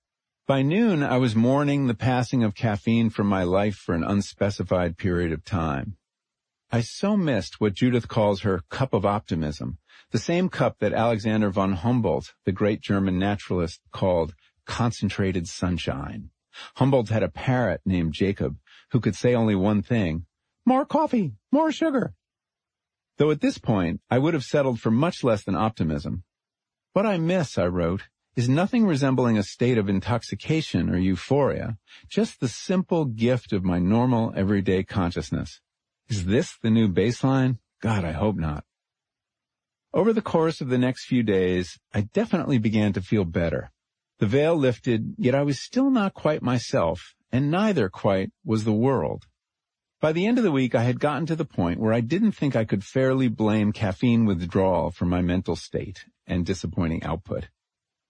By 0.46 0.62
noon, 0.62 1.02
I 1.02 1.18
was 1.18 1.36
mourning 1.36 1.88
the 1.88 1.96
passing 1.96 2.44
of 2.44 2.54
caffeine 2.54 3.10
from 3.10 3.28
my 3.28 3.44
life 3.44 3.76
for 3.76 3.96
an 3.96 4.04
unspecified 4.04 4.98
period 4.98 5.32
of 5.32 5.44
time. 5.44 5.98
I 6.72 6.82
so 6.82 7.18
missed 7.18 7.60
what 7.60 7.74
Judith 7.74 8.08
calls 8.08 8.42
her 8.42 8.62
cup 8.70 8.94
of 8.94 9.06
optimism, 9.06 9.80
the 10.12 10.20
same 10.20 10.50
cup 10.50 10.78
that 10.80 10.94
Alexander 10.94 11.50
von 11.50 11.74
Humboldt, 11.74 12.36
the 12.46 12.52
great 12.52 12.82
German 12.82 13.18
naturalist, 13.18 13.82
called 13.92 14.36
concentrated 14.66 15.48
sunshine. 15.48 16.30
Humboldt 16.76 17.10
had 17.10 17.24
a 17.24 17.30
parrot 17.30 17.82
named 17.86 18.14
Jacob 18.14 18.58
who 18.92 19.00
could 19.00 19.16
say 19.16 19.36
only 19.36 19.56
one 19.56 19.82
thing, 19.82 20.26
more 20.66 20.86
coffee, 20.86 21.34
more 21.52 21.72
sugar. 21.72 22.14
Though 23.18 23.32
at 23.32 23.42
this 23.42 23.58
point, 23.58 24.02
I 24.10 24.18
would 24.18 24.34
have 24.34 24.44
settled 24.44 24.80
for 24.80 24.92
much 24.92 25.24
less 25.24 25.44
than 25.44 25.56
optimism. 25.56 26.24
What 26.94 27.06
I 27.06 27.18
miss, 27.18 27.58
I 27.58 27.66
wrote, 27.66 28.04
is 28.36 28.48
nothing 28.48 28.86
resembling 28.86 29.38
a 29.38 29.44
state 29.44 29.78
of 29.78 29.90
intoxication 29.90 30.90
or 30.90 30.98
euphoria, 30.98 31.78
just 32.08 32.40
the 32.40 32.48
simple 32.48 33.06
gift 33.06 33.52
of 33.52 33.66
my 33.66 33.80
normal 33.80 34.32
everyday 34.36 34.84
consciousness. 34.84 35.60
Is 36.08 36.26
this 36.26 36.58
the 36.62 36.70
new 36.70 36.88
baseline? 36.88 37.58
God, 37.82 38.06
I 38.06 38.14
hope 38.14 38.38
not. 38.38 38.64
Over 39.94 40.14
the 40.14 40.22
course 40.22 40.62
of 40.62 40.70
the 40.70 40.78
next 40.78 41.06
few 41.06 41.24
days, 41.24 41.80
I 41.94 42.02
definitely 42.02 42.60
began 42.60 42.94
to 42.94 43.02
feel 43.02 43.26
better. 43.26 43.72
The 44.20 44.28
veil 44.28 44.56
lifted, 44.56 45.16
yet 45.18 45.36
I 45.36 45.44
was 45.44 45.60
still 45.60 45.90
not 45.90 46.14
quite 46.14 46.42
myself, 46.42 47.16
and 47.32 47.52
neither 47.52 47.90
quite 47.90 48.32
was 48.44 48.64
the 48.64 48.74
world. 48.74 49.26
By 50.02 50.14
the 50.14 50.26
end 50.26 50.38
of 50.38 50.44
the 50.44 50.52
week, 50.52 50.76
I 50.76 50.84
had 50.84 51.00
gotten 51.00 51.26
to 51.26 51.36
the 51.36 51.46
point 51.46 51.80
where 51.80 51.94
I 51.94 52.00
didn't 52.00 52.32
think 52.32 52.56
I 52.56 52.64
could 52.64 52.84
fairly 52.84 53.28
blame 53.28 53.74
caffeine 53.74 54.26
withdrawal 54.26 54.92
for 54.92 55.06
my 55.06 55.22
mental 55.22 55.58
state 55.58 56.06
and 56.26 56.46
disappointing 56.46 57.04
output. 57.04 57.50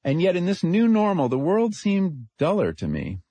And 0.03 0.21
yet 0.21 0.35
in 0.35 0.45
this 0.45 0.63
new 0.63 0.87
normal, 0.87 1.29
the 1.29 1.39
world 1.39 1.73
seemed 1.73 2.27
duller 2.37 2.73
to 2.73 2.87
me. 2.87 3.21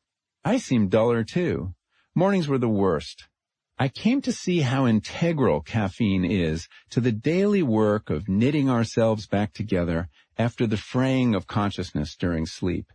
I 0.45 0.59
seemed 0.59 0.91
duller 0.91 1.25
too. 1.25 1.75
Mornings 2.15 2.49
were 2.49 2.59
the 2.59 2.69
worst. 2.69 3.29
I 3.79 3.89
came 3.89 4.21
to 4.23 4.33
see 4.33 4.63
how 4.63 4.89
integral 4.89 5.61
caffeine 5.61 6.25
is 6.25 6.69
to 6.91 7.01
the 7.01 7.13
daily 7.13 7.63
work 7.63 8.11
of 8.11 8.29
knitting 8.29 8.69
ourselves 8.69 9.29
back 9.29 9.53
together 9.53 10.09
after 10.37 10.67
the 10.67 10.77
fraying 10.77 11.37
of 11.37 11.47
consciousness 11.47 12.17
during 12.17 12.45
sleep. 12.45 12.93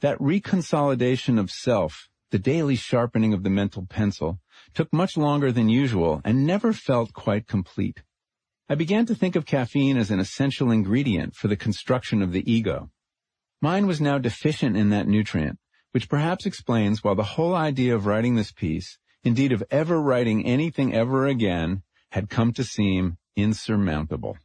That 0.00 0.18
reconsolidation 0.18 1.38
of 1.38 1.50
self, 1.50 2.10
the 2.30 2.38
daily 2.38 2.76
sharpening 2.76 3.32
of 3.32 3.42
the 3.42 3.50
mental 3.50 3.86
pencil, 3.86 4.40
took 4.74 4.92
much 4.92 5.16
longer 5.16 5.50
than 5.50 5.68
usual 5.68 6.20
and 6.24 6.46
never 6.46 6.72
felt 6.72 7.12
quite 7.12 7.46
complete. 7.46 8.02
I 8.68 8.76
began 8.76 9.04
to 9.06 9.14
think 9.14 9.34
of 9.34 9.46
caffeine 9.46 9.96
as 9.96 10.10
an 10.10 10.20
essential 10.20 10.70
ingredient 10.70 11.34
for 11.34 11.48
the 11.48 11.56
construction 11.56 12.22
of 12.22 12.32
the 12.32 12.50
ego. 12.50 12.90
Mine 13.60 13.86
was 13.86 14.00
now 14.00 14.18
deficient 14.18 14.76
in 14.76 14.90
that 14.90 15.08
nutrient, 15.08 15.58
which 15.90 16.08
perhaps 16.08 16.46
explains 16.46 17.02
why 17.02 17.14
the 17.14 17.34
whole 17.34 17.54
idea 17.54 17.94
of 17.94 18.06
writing 18.06 18.36
this 18.36 18.52
piece, 18.52 18.98
indeed 19.24 19.52
of 19.52 19.64
ever 19.70 20.00
writing 20.00 20.46
anything 20.46 20.94
ever 20.94 21.26
again, 21.26 21.82
had 22.12 22.30
come 22.30 22.52
to 22.52 22.64
seem 22.64 23.18
insurmountable. 23.36 24.38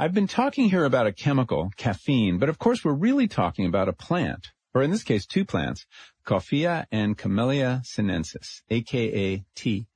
I've 0.00 0.14
been 0.14 0.28
talking 0.28 0.70
here 0.70 0.86
about 0.86 1.06
a 1.06 1.12
chemical, 1.12 1.70
caffeine, 1.76 2.38
but 2.38 2.48
of 2.48 2.58
course 2.58 2.82
we're 2.82 2.94
really 2.94 3.28
talking 3.28 3.66
about 3.66 3.86
a 3.86 3.92
plant, 3.92 4.46
or 4.72 4.82
in 4.82 4.90
this 4.90 5.02
case 5.02 5.26
two 5.26 5.44
plants, 5.44 5.84
Coffea 6.24 6.86
and 6.90 7.18
Camellia 7.18 7.82
sinensis, 7.84 8.62
aka 8.70 9.44
tea 9.54 9.88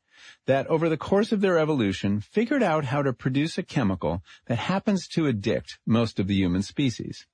that 0.44 0.66
over 0.66 0.90
the 0.90 0.98
course 0.98 1.32
of 1.32 1.40
their 1.40 1.58
evolution 1.58 2.20
figured 2.20 2.62
out 2.62 2.84
how 2.84 3.00
to 3.00 3.14
produce 3.14 3.56
a 3.56 3.62
chemical 3.62 4.22
that 4.44 4.58
happens 4.58 5.08
to 5.08 5.26
addict 5.26 5.78
most 5.86 6.20
of 6.20 6.26
the 6.26 6.34
human 6.34 6.60
species. 6.60 7.26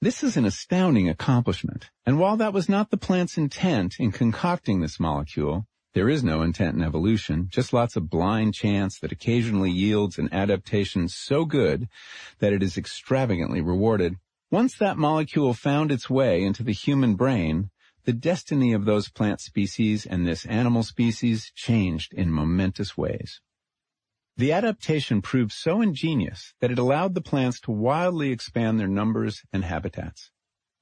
This 0.00 0.22
is 0.22 0.36
an 0.36 0.44
astounding 0.44 1.08
accomplishment, 1.08 1.90
and 2.06 2.20
while 2.20 2.36
that 2.36 2.52
was 2.52 2.68
not 2.68 2.90
the 2.90 2.96
plant's 2.96 3.36
intent 3.36 3.96
in 3.98 4.12
concocting 4.12 4.80
this 4.80 5.00
molecule, 5.00 5.66
there 5.96 6.10
is 6.10 6.22
no 6.22 6.42
intent 6.42 6.76
in 6.76 6.82
evolution, 6.82 7.48
just 7.48 7.72
lots 7.72 7.96
of 7.96 8.10
blind 8.10 8.52
chance 8.52 8.98
that 8.98 9.12
occasionally 9.12 9.70
yields 9.70 10.18
an 10.18 10.28
adaptation 10.30 11.08
so 11.08 11.46
good 11.46 11.88
that 12.38 12.52
it 12.52 12.62
is 12.62 12.76
extravagantly 12.76 13.62
rewarded. 13.62 14.14
Once 14.50 14.76
that 14.76 14.98
molecule 14.98 15.54
found 15.54 15.90
its 15.90 16.10
way 16.10 16.44
into 16.44 16.62
the 16.62 16.74
human 16.74 17.14
brain, 17.14 17.70
the 18.04 18.12
destiny 18.12 18.74
of 18.74 18.84
those 18.84 19.08
plant 19.08 19.40
species 19.40 20.04
and 20.04 20.26
this 20.26 20.44
animal 20.44 20.82
species 20.82 21.50
changed 21.54 22.12
in 22.12 22.30
momentous 22.30 22.98
ways. 22.98 23.40
The 24.36 24.52
adaptation 24.52 25.22
proved 25.22 25.52
so 25.52 25.80
ingenious 25.80 26.52
that 26.60 26.70
it 26.70 26.78
allowed 26.78 27.14
the 27.14 27.22
plants 27.22 27.58
to 27.60 27.70
wildly 27.70 28.32
expand 28.32 28.78
their 28.78 28.86
numbers 28.86 29.40
and 29.50 29.64
habitats. 29.64 30.30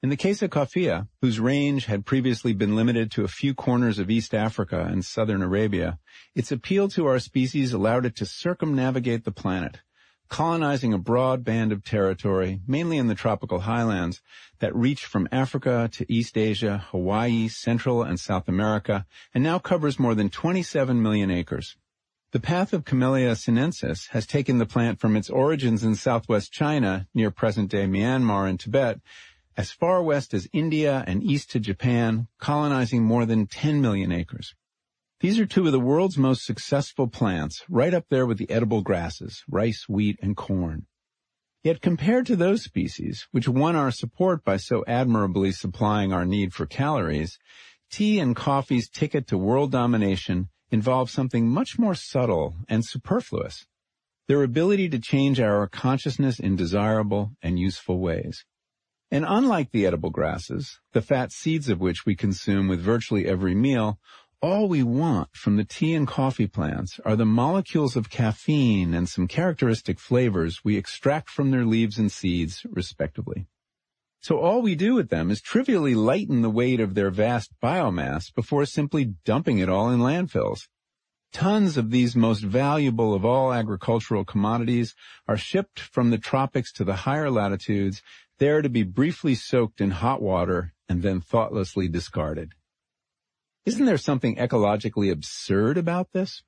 In 0.03 0.09
the 0.09 0.17
case 0.17 0.41
of 0.41 0.51
coffea, 0.51 1.07
whose 1.21 1.39
range 1.39 1.85
had 1.85 2.05
previously 2.05 2.53
been 2.53 2.75
limited 2.75 3.09
to 3.11 3.23
a 3.23 3.29
few 3.29 3.53
corners 3.55 3.97
of 3.97 4.11
East 4.11 4.35
Africa 4.35 4.87
and 4.87 5.03
southern 5.03 5.41
Arabia, 5.41 5.99
its 6.35 6.51
appeal 6.51 6.89
to 6.89 7.07
our 7.07 7.17
species 7.17 7.73
allowed 7.73 8.05
it 8.05 8.15
to 8.17 8.25
circumnavigate 8.25 9.23
the 9.23 9.31
planet, 9.31 9.79
colonizing 10.27 10.93
a 10.93 10.99
broad 10.99 11.43
band 11.43 11.71
of 11.71 11.83
territory, 11.83 12.61
mainly 12.67 12.97
in 12.97 13.07
the 13.07 13.15
tropical 13.15 13.61
highlands, 13.61 14.21
that 14.59 14.75
reached 14.75 15.05
from 15.05 15.29
Africa 15.31 15.89
to 15.93 16.11
East 16.11 16.37
Asia, 16.37 16.85
Hawaii, 16.91 17.47
Central 17.47 18.03
and 18.03 18.19
South 18.19 18.47
America, 18.47 19.05
and 19.33 19.43
now 19.43 19.59
covers 19.59 19.97
more 19.97 20.13
than 20.13 20.29
27 20.29 21.01
million 21.01 21.31
acres. 21.31 21.77
The 22.31 22.39
path 22.41 22.73
of 22.73 22.85
Camellia 22.85 23.35
sinensis 23.35 24.07
has 24.07 24.27
taken 24.27 24.57
the 24.57 24.65
plant 24.65 24.99
from 24.99 25.15
its 25.15 25.29
origins 25.29 25.83
in 25.83 25.95
southwest 25.95 26.51
China, 26.51 27.07
near 27.13 27.31
present-day 27.31 27.85
Myanmar 27.85 28.49
and 28.49 28.59
Tibet, 28.59 28.99
as 29.57 29.71
far 29.71 30.03
west 30.03 30.33
as 30.33 30.47
India 30.51 31.03
and 31.07 31.23
east 31.23 31.51
to 31.51 31.59
Japan, 31.59 32.27
colonizing 32.39 33.03
more 33.03 33.25
than 33.25 33.47
10 33.47 33.81
million 33.81 34.11
acres. 34.11 34.53
These 35.21 35.39
are 35.39 35.45
two 35.45 35.65
of 35.65 35.71
the 35.71 35.79
world's 35.79 36.17
most 36.17 36.45
successful 36.45 37.07
plants, 37.07 37.63
right 37.69 37.93
up 37.93 38.05
there 38.09 38.25
with 38.25 38.37
the 38.37 38.49
edible 38.49 38.81
grasses, 38.81 39.43
rice, 39.49 39.85
wheat, 39.87 40.19
and 40.21 40.35
corn. 40.35 40.87
Yet 41.63 41.81
compared 41.81 42.25
to 42.27 42.35
those 42.35 42.63
species, 42.63 43.25
which 43.31 43.47
won 43.47 43.75
our 43.75 43.91
support 43.91 44.43
by 44.43 44.57
so 44.57 44.83
admirably 44.87 45.51
supplying 45.51 46.11
our 46.11 46.25
need 46.25 46.53
for 46.53 46.65
calories, 46.65 47.39
tea 47.89 48.19
and 48.19 48.35
coffee's 48.35 48.89
ticket 48.89 49.25
to 49.27 49.37
world 49.37 49.71
domination 49.71 50.49
involves 50.69 51.13
something 51.13 51.47
much 51.49 51.79
more 51.79 51.95
subtle 51.95 52.55
and 52.67 52.85
superfluous. 52.85 53.65
Their 54.27 54.43
ability 54.43 54.89
to 54.89 54.99
change 54.99 55.39
our 55.39 55.67
consciousness 55.67 56.39
in 56.39 56.55
desirable 56.55 57.31
and 57.41 57.57
useful 57.57 57.99
ways. 57.99 58.43
And 59.15 59.23
unlike 59.25 59.71
the 59.71 59.85
edible 59.85 60.09
grasses, 60.09 60.81
the 60.91 61.01
fat 61.01 61.31
seeds 61.31 61.69
of 61.69 61.79
which 61.79 62.05
we 62.05 62.17
consume 62.17 62.67
with 62.67 62.81
virtually 62.81 63.25
every 63.25 63.55
meal, 63.55 63.97
all 64.41 64.67
we 64.67 64.83
want 64.83 65.29
from 65.33 65.55
the 65.55 65.63
tea 65.63 65.93
and 65.93 66.05
coffee 66.05 66.47
plants 66.47 66.99
are 67.05 67.15
the 67.15 67.25
molecules 67.25 67.95
of 67.95 68.09
caffeine 68.09 68.93
and 68.93 69.07
some 69.07 69.29
characteristic 69.29 70.01
flavors 70.01 70.65
we 70.65 70.75
extract 70.75 71.29
from 71.29 71.51
their 71.51 71.63
leaves 71.63 71.97
and 71.97 72.11
seeds, 72.11 72.65
respectively. 72.69 73.47
So 74.19 74.39
all 74.39 74.61
we 74.61 74.75
do 74.75 74.95
with 74.95 75.07
them 75.07 75.31
is 75.31 75.39
trivially 75.39 75.95
lighten 75.95 76.41
the 76.41 76.49
weight 76.49 76.81
of 76.81 76.93
their 76.93 77.09
vast 77.09 77.53
biomass 77.63 78.35
before 78.35 78.65
simply 78.65 79.13
dumping 79.23 79.59
it 79.59 79.69
all 79.69 79.91
in 79.91 80.01
landfills. 80.01 80.67
Tons 81.35 81.75
of 81.75 81.91
these 81.91 82.15
most 82.15 82.43
valuable 82.43 83.13
of 83.13 83.25
all 83.25 83.51
agricultural 83.51 84.23
commodities 84.23 84.95
are 85.27 85.35
shipped 85.35 85.81
from 85.81 86.09
the 86.09 86.17
tropics 86.17 86.71
to 86.71 86.85
the 86.85 86.95
higher 86.95 87.29
latitudes, 87.29 88.01
there 88.37 88.61
to 88.61 88.69
be 88.69 88.83
briefly 88.83 89.35
soaked 89.35 89.81
in 89.81 89.91
hot 89.91 90.21
water 90.21 90.73
and 90.89 91.01
then 91.01 91.21
thoughtlessly 91.21 91.87
discarded. 91.87 92.53
Isn't 93.65 93.85
there 93.85 93.97
something 93.97 94.35
ecologically 94.35 95.11
absurd 95.11 95.77
about 95.77 96.11
this? 96.11 96.43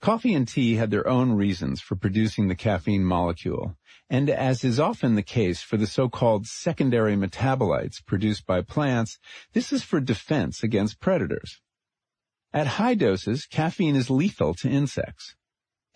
Coffee 0.00 0.34
and 0.34 0.46
tea 0.46 0.76
had 0.76 0.92
their 0.92 1.08
own 1.08 1.32
reasons 1.32 1.80
for 1.80 1.96
producing 1.96 2.46
the 2.46 2.54
caffeine 2.54 3.02
molecule, 3.02 3.76
and 4.08 4.30
as 4.30 4.62
is 4.62 4.78
often 4.78 5.16
the 5.16 5.22
case 5.24 5.60
for 5.60 5.76
the 5.76 5.88
so-called 5.88 6.46
secondary 6.46 7.16
metabolites 7.16 8.04
produced 8.06 8.46
by 8.46 8.62
plants, 8.62 9.18
this 9.54 9.72
is 9.72 9.82
for 9.82 9.98
defense 9.98 10.62
against 10.62 11.00
predators. 11.00 11.60
At 12.52 12.78
high 12.78 12.94
doses, 12.94 13.46
caffeine 13.46 13.96
is 13.96 14.08
lethal 14.08 14.54
to 14.54 14.68
insects. 14.68 15.34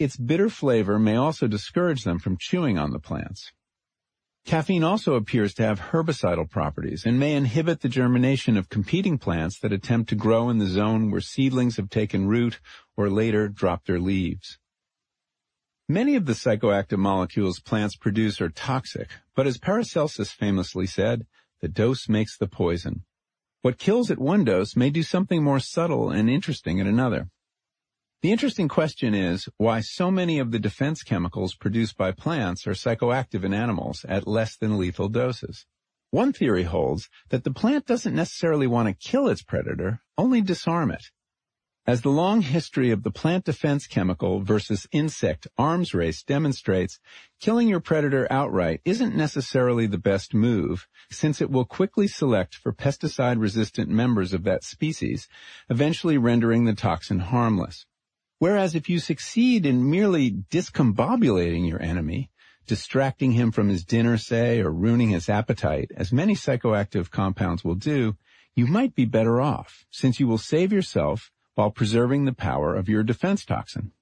Its 0.00 0.16
bitter 0.16 0.50
flavor 0.50 0.98
may 0.98 1.14
also 1.14 1.46
discourage 1.46 2.02
them 2.02 2.18
from 2.18 2.36
chewing 2.36 2.78
on 2.78 2.90
the 2.90 2.98
plants. 2.98 3.52
Caffeine 4.44 4.82
also 4.82 5.14
appears 5.14 5.54
to 5.54 5.62
have 5.62 5.78
herbicidal 5.78 6.50
properties 6.50 7.06
and 7.06 7.18
may 7.18 7.34
inhibit 7.34 7.80
the 7.80 7.88
germination 7.88 8.56
of 8.56 8.68
competing 8.68 9.16
plants 9.16 9.58
that 9.60 9.72
attempt 9.72 10.08
to 10.08 10.16
grow 10.16 10.50
in 10.50 10.58
the 10.58 10.66
zone 10.66 11.10
where 11.10 11.20
seedlings 11.20 11.76
have 11.76 11.88
taken 11.88 12.26
root 12.26 12.60
or 12.96 13.08
later 13.08 13.48
drop 13.48 13.84
their 13.84 14.00
leaves. 14.00 14.58
Many 15.88 16.16
of 16.16 16.26
the 16.26 16.32
psychoactive 16.32 16.98
molecules 16.98 17.60
plants 17.60 17.96
produce 17.96 18.40
are 18.40 18.48
toxic, 18.48 19.10
but 19.34 19.46
as 19.46 19.58
Paracelsus 19.58 20.32
famously 20.32 20.86
said, 20.86 21.26
the 21.60 21.68
dose 21.68 22.08
makes 22.08 22.36
the 22.36 22.48
poison. 22.48 23.04
What 23.62 23.78
kills 23.78 24.10
at 24.10 24.18
one 24.18 24.44
dose 24.44 24.74
may 24.74 24.90
do 24.90 25.04
something 25.04 25.44
more 25.44 25.60
subtle 25.60 26.10
and 26.10 26.28
interesting 26.28 26.80
at 26.80 26.86
another. 26.86 27.28
The 28.22 28.30
interesting 28.30 28.68
question 28.68 29.14
is 29.14 29.48
why 29.56 29.80
so 29.80 30.08
many 30.08 30.38
of 30.38 30.52
the 30.52 30.60
defense 30.60 31.02
chemicals 31.02 31.56
produced 31.56 31.96
by 31.96 32.12
plants 32.12 32.68
are 32.68 32.70
psychoactive 32.70 33.42
in 33.42 33.52
animals 33.52 34.06
at 34.08 34.28
less 34.28 34.56
than 34.56 34.78
lethal 34.78 35.08
doses. 35.08 35.66
One 36.12 36.32
theory 36.32 36.62
holds 36.62 37.08
that 37.30 37.42
the 37.42 37.50
plant 37.50 37.84
doesn't 37.84 38.14
necessarily 38.14 38.68
want 38.68 38.86
to 38.86 39.10
kill 39.10 39.26
its 39.26 39.42
predator, 39.42 40.02
only 40.16 40.40
disarm 40.40 40.92
it. 40.92 41.02
As 41.84 42.02
the 42.02 42.10
long 42.10 42.42
history 42.42 42.92
of 42.92 43.02
the 43.02 43.10
plant 43.10 43.44
defense 43.44 43.88
chemical 43.88 44.40
versus 44.40 44.86
insect 44.92 45.48
arms 45.58 45.92
race 45.92 46.22
demonstrates, 46.22 47.00
killing 47.40 47.66
your 47.66 47.80
predator 47.80 48.28
outright 48.30 48.82
isn't 48.84 49.16
necessarily 49.16 49.88
the 49.88 49.98
best 49.98 50.32
move, 50.32 50.86
since 51.10 51.40
it 51.40 51.50
will 51.50 51.64
quickly 51.64 52.06
select 52.06 52.54
for 52.54 52.72
pesticide-resistant 52.72 53.88
members 53.88 54.32
of 54.32 54.44
that 54.44 54.62
species, 54.62 55.26
eventually 55.68 56.18
rendering 56.18 56.66
the 56.66 56.72
toxin 56.72 57.18
harmless. 57.18 57.84
Whereas 58.42 58.74
if 58.74 58.88
you 58.88 58.98
succeed 58.98 59.64
in 59.64 59.88
merely 59.88 60.32
discombobulating 60.32 61.68
your 61.68 61.80
enemy, 61.80 62.28
distracting 62.66 63.30
him 63.30 63.52
from 63.52 63.68
his 63.68 63.84
dinner, 63.84 64.18
say, 64.18 64.58
or 64.58 64.72
ruining 64.72 65.10
his 65.10 65.28
appetite, 65.28 65.92
as 65.96 66.12
many 66.12 66.34
psychoactive 66.34 67.08
compounds 67.12 67.62
will 67.62 67.76
do, 67.76 68.16
you 68.56 68.66
might 68.66 68.96
be 68.96 69.04
better 69.04 69.40
off, 69.40 69.86
since 69.92 70.18
you 70.18 70.26
will 70.26 70.38
save 70.38 70.72
yourself 70.72 71.30
while 71.54 71.70
preserving 71.70 72.24
the 72.24 72.32
power 72.32 72.74
of 72.74 72.88
your 72.88 73.04
defense 73.04 73.44
toxin. 73.44 73.92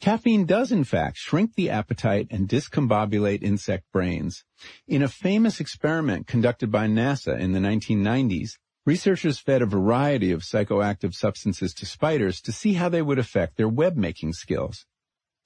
Caffeine 0.00 0.46
does 0.46 0.72
in 0.72 0.82
fact 0.82 1.16
shrink 1.16 1.54
the 1.54 1.70
appetite 1.70 2.26
and 2.28 2.48
discombobulate 2.48 3.44
insect 3.44 3.84
brains. 3.92 4.42
In 4.88 5.00
a 5.00 5.06
famous 5.06 5.60
experiment 5.60 6.26
conducted 6.26 6.72
by 6.72 6.88
NASA 6.88 7.38
in 7.38 7.52
the 7.52 7.60
1990s, 7.60 8.58
researchers 8.86 9.38
fed 9.40 9.60
a 9.60 9.66
variety 9.66 10.30
of 10.30 10.42
psychoactive 10.42 11.12
substances 11.12 11.74
to 11.74 11.84
spiders 11.84 12.40
to 12.40 12.52
see 12.52 12.74
how 12.74 12.88
they 12.88 13.02
would 13.02 13.18
affect 13.18 13.56
their 13.56 13.68
web-making 13.68 14.32
skills. 14.32 14.86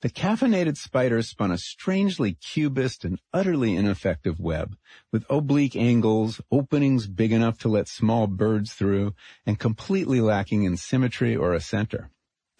The 0.02 0.10
caffeinated 0.10 0.76
spider 0.76 1.20
spun 1.22 1.50
a 1.50 1.58
strangely 1.58 2.34
cubist 2.34 3.04
and 3.04 3.18
utterly 3.34 3.76
ineffective 3.76 4.38
web, 4.40 4.76
with 5.12 5.26
oblique 5.28 5.76
angles, 5.76 6.40
openings 6.50 7.06
big 7.06 7.32
enough 7.32 7.58
to 7.58 7.68
let 7.68 7.88
small 7.88 8.26
birds 8.26 8.72
through, 8.72 9.14
and 9.44 9.58
completely 9.58 10.20
lacking 10.20 10.62
in 10.62 10.76
symmetry 10.76 11.36
or 11.36 11.52
a 11.52 11.60
center. 11.60 12.10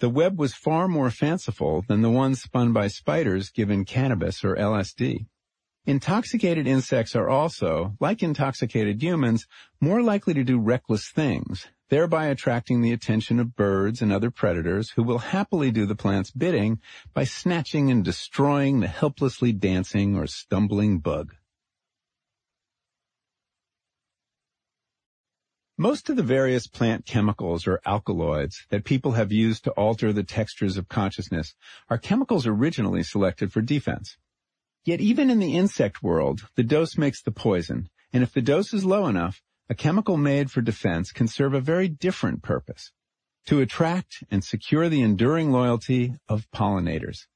The 0.01 0.11
web 0.11 0.39
was 0.39 0.55
far 0.55 0.89
more 0.89 1.11
fanciful 1.11 1.85
than 1.87 2.03
the 2.03 2.11
one 2.11 2.35
spun 2.35 2.73
by 2.73 2.89
spiders 2.89 3.51
given 3.51 3.85
cannabis 3.85 4.43
or 4.45 4.57
LSD. 4.57 5.27
Intoxicated 5.87 6.67
insects 6.67 7.17
are 7.17 7.31
also, 7.31 7.97
like 8.01 8.23
intoxicated 8.23 9.03
humans, 9.03 9.47
more 9.81 10.03
likely 10.03 10.35
to 10.35 10.45
do 10.45 10.61
reckless 10.61 11.09
things, 11.09 11.69
thereby 11.89 12.27
attracting 12.27 12.83
the 12.83 12.93
attention 12.93 13.41
of 13.41 13.57
birds 13.57 14.03
and 14.03 14.13
other 14.13 14.31
predators 14.31 14.91
who 14.91 15.03
will 15.03 15.19
happily 15.19 15.71
do 15.71 15.87
the 15.87 15.95
plant's 15.95 16.33
bidding 16.33 16.81
by 17.15 17.25
snatching 17.25 17.91
and 17.91 18.05
destroying 18.05 18.81
the 18.81 18.89
helplessly 18.89 19.53
dancing 19.53 20.17
or 20.17 20.27
stumbling 20.27 20.99
bug. 20.99 21.35
Most 25.79 26.11
of 26.11 26.17
the 26.17 26.23
various 26.23 26.67
plant 26.67 27.07
chemicals 27.07 27.67
or 27.67 27.81
alkaloids 27.87 28.67
that 28.69 28.85
people 28.85 29.13
have 29.13 29.33
used 29.33 29.65
to 29.65 29.71
alter 29.71 30.13
the 30.13 30.23
textures 30.23 30.77
of 30.77 30.91
consciousness 30.91 31.55
are 31.89 31.97
chemicals 31.97 32.47
originally 32.47 33.03
selected 33.03 33.51
for 33.51 33.63
defense. 33.63 34.19
Yet 34.85 35.01
even 35.01 35.29
in 35.29 35.39
the 35.39 35.57
insect 35.57 36.03
world, 36.03 36.49
the 36.57 36.63
dose 36.63 36.97
makes 36.97 37.23
the 37.23 37.31
poison, 37.31 37.91
and 38.13 38.23
if 38.23 38.33
the 38.33 38.41
dose 38.41 38.73
is 38.73 38.85
low 38.85 39.07
enough, 39.07 39.43
a 39.69 39.75
chemical 39.75 40.17
made 40.17 40.51
for 40.51 40.63
defense 40.63 41.13
can 41.13 41.29
serve 41.29 41.55
a 41.55 41.61
very 41.61 41.87
different 41.89 42.43
purpose, 42.43 42.91
to 43.47 43.61
attract 43.61 44.25
and 44.31 44.43
secure 44.43 44.89
the 44.89 45.03
enduring 45.03 45.53
loyalty 45.53 46.15
of 46.29 46.51
pollinators. 46.51 47.27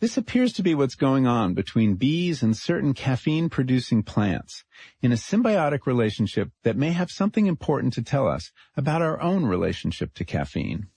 This 0.00 0.16
appears 0.16 0.52
to 0.54 0.62
be 0.62 0.74
what's 0.74 0.94
going 0.94 1.26
on 1.26 1.54
between 1.54 1.94
bees 1.94 2.42
and 2.42 2.56
certain 2.56 2.94
caffeine-producing 2.94 4.02
plants 4.02 4.64
in 5.02 5.12
a 5.12 5.16
symbiotic 5.16 5.86
relationship 5.86 6.50
that 6.64 6.76
may 6.76 6.90
have 6.90 7.10
something 7.10 7.46
important 7.46 7.92
to 7.94 8.02
tell 8.02 8.26
us 8.26 8.50
about 8.76 9.02
our 9.02 9.20
own 9.20 9.44
relationship 9.44 10.14
to 10.14 10.24
caffeine. 10.24 10.88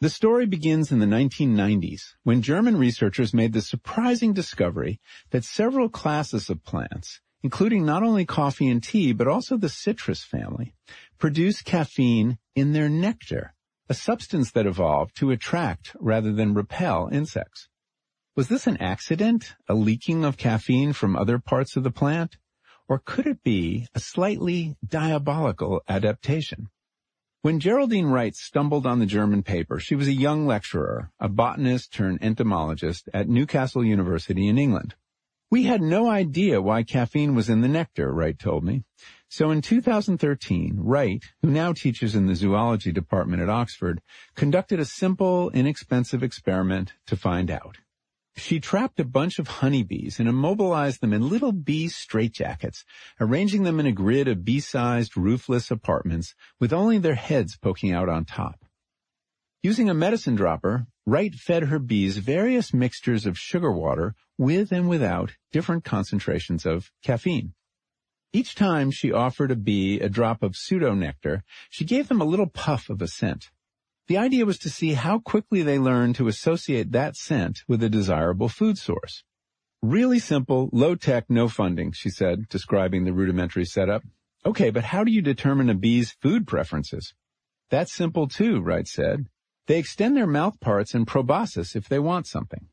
The 0.00 0.10
story 0.10 0.44
begins 0.44 0.90
in 0.90 0.98
the 0.98 1.06
1990s 1.06 2.14
when 2.24 2.42
German 2.42 2.76
researchers 2.76 3.32
made 3.32 3.52
the 3.52 3.62
surprising 3.62 4.32
discovery 4.32 5.00
that 5.30 5.44
several 5.44 5.88
classes 5.88 6.50
of 6.50 6.64
plants, 6.64 7.20
including 7.44 7.86
not 7.86 8.02
only 8.02 8.26
coffee 8.26 8.68
and 8.68 8.82
tea, 8.82 9.12
but 9.12 9.28
also 9.28 9.56
the 9.56 9.68
citrus 9.68 10.24
family, 10.24 10.74
produce 11.16 11.62
caffeine 11.62 12.38
in 12.56 12.72
their 12.72 12.88
nectar, 12.88 13.54
a 13.88 13.94
substance 13.94 14.50
that 14.50 14.66
evolved 14.66 15.16
to 15.16 15.30
attract 15.30 15.94
rather 16.00 16.32
than 16.32 16.54
repel 16.54 17.08
insects. 17.12 17.68
Was 18.34 18.48
this 18.48 18.66
an 18.66 18.78
accident, 18.78 19.54
a 19.68 19.74
leaking 19.74 20.24
of 20.24 20.36
caffeine 20.36 20.92
from 20.92 21.14
other 21.14 21.38
parts 21.38 21.76
of 21.76 21.84
the 21.84 21.92
plant? 21.92 22.36
Or 22.88 22.98
could 22.98 23.28
it 23.28 23.44
be 23.44 23.86
a 23.94 24.00
slightly 24.00 24.76
diabolical 24.84 25.82
adaptation? 25.88 26.68
When 27.44 27.60
Geraldine 27.60 28.06
Wright 28.06 28.34
stumbled 28.34 28.86
on 28.86 29.00
the 29.00 29.04
German 29.04 29.42
paper, 29.42 29.78
she 29.78 29.94
was 29.94 30.08
a 30.08 30.14
young 30.14 30.46
lecturer, 30.46 31.10
a 31.20 31.28
botanist 31.28 31.92
turned 31.92 32.20
entomologist 32.22 33.10
at 33.12 33.28
Newcastle 33.28 33.84
University 33.84 34.48
in 34.48 34.56
England. 34.56 34.94
We 35.50 35.64
had 35.64 35.82
no 35.82 36.08
idea 36.08 36.62
why 36.62 36.84
caffeine 36.84 37.34
was 37.34 37.50
in 37.50 37.60
the 37.60 37.68
nectar, 37.68 38.14
Wright 38.14 38.38
told 38.38 38.64
me. 38.64 38.84
So 39.28 39.50
in 39.50 39.60
2013, 39.60 40.78
Wright, 40.78 41.22
who 41.42 41.50
now 41.50 41.74
teaches 41.74 42.14
in 42.14 42.24
the 42.24 42.34
zoology 42.34 42.92
department 42.92 43.42
at 43.42 43.50
Oxford, 43.50 44.00
conducted 44.34 44.80
a 44.80 44.86
simple, 44.86 45.50
inexpensive 45.50 46.22
experiment 46.22 46.94
to 47.08 47.14
find 47.14 47.50
out. 47.50 47.76
She 48.36 48.58
trapped 48.58 48.98
a 48.98 49.04
bunch 49.04 49.38
of 49.38 49.46
honeybees 49.46 50.18
and 50.18 50.28
immobilized 50.28 51.00
them 51.00 51.12
in 51.12 51.28
little 51.28 51.52
bee 51.52 51.86
straitjackets, 51.86 52.84
arranging 53.20 53.62
them 53.62 53.78
in 53.78 53.86
a 53.86 53.92
grid 53.92 54.26
of 54.26 54.44
bee-sized 54.44 55.16
roofless 55.16 55.70
apartments 55.70 56.34
with 56.58 56.72
only 56.72 56.98
their 56.98 57.14
heads 57.14 57.56
poking 57.56 57.92
out 57.92 58.08
on 58.08 58.24
top. 58.24 58.64
Using 59.62 59.88
a 59.88 59.94
medicine 59.94 60.34
dropper, 60.34 60.86
Wright 61.06 61.34
fed 61.34 61.64
her 61.64 61.78
bees 61.78 62.18
various 62.18 62.74
mixtures 62.74 63.24
of 63.24 63.38
sugar 63.38 63.70
water 63.70 64.14
with 64.36 64.72
and 64.72 64.88
without 64.88 65.36
different 65.52 65.84
concentrations 65.84 66.66
of 66.66 66.90
caffeine. 67.02 67.54
Each 68.32 68.56
time 68.56 68.90
she 68.90 69.12
offered 69.12 69.52
a 69.52 69.56
bee 69.56 70.00
a 70.00 70.08
drop 70.08 70.42
of 70.42 70.56
pseudo-nectar, 70.56 71.44
she 71.70 71.84
gave 71.84 72.08
them 72.08 72.20
a 72.20 72.24
little 72.24 72.48
puff 72.48 72.90
of 72.90 73.00
a 73.00 73.06
scent. 73.06 73.50
The 74.06 74.18
idea 74.18 74.44
was 74.44 74.58
to 74.58 74.68
see 74.68 74.92
how 74.92 75.18
quickly 75.18 75.62
they 75.62 75.78
learned 75.78 76.16
to 76.16 76.28
associate 76.28 76.92
that 76.92 77.16
scent 77.16 77.60
with 77.66 77.82
a 77.82 77.88
desirable 77.88 78.50
food 78.50 78.76
source. 78.76 79.24
Really 79.82 80.18
simple, 80.18 80.68
low-tech, 80.72 81.24
no 81.30 81.48
funding, 81.48 81.92
she 81.92 82.10
said, 82.10 82.48
describing 82.50 83.04
the 83.04 83.14
rudimentary 83.14 83.64
setup. 83.64 84.02
Okay, 84.44 84.68
but 84.68 84.84
how 84.84 85.04
do 85.04 85.10
you 85.10 85.22
determine 85.22 85.70
a 85.70 85.74
bee's 85.74 86.16
food 86.20 86.46
preferences? 86.46 87.14
That's 87.70 87.94
simple 87.94 88.28
too, 88.28 88.60
Wright 88.60 88.86
said. 88.86 89.26
They 89.66 89.78
extend 89.78 90.16
their 90.16 90.26
mouth 90.26 90.60
parts 90.60 90.92
and 90.92 91.06
proboscis 91.06 91.74
if 91.74 91.88
they 91.88 91.98
want 91.98 92.26
something. 92.26 92.66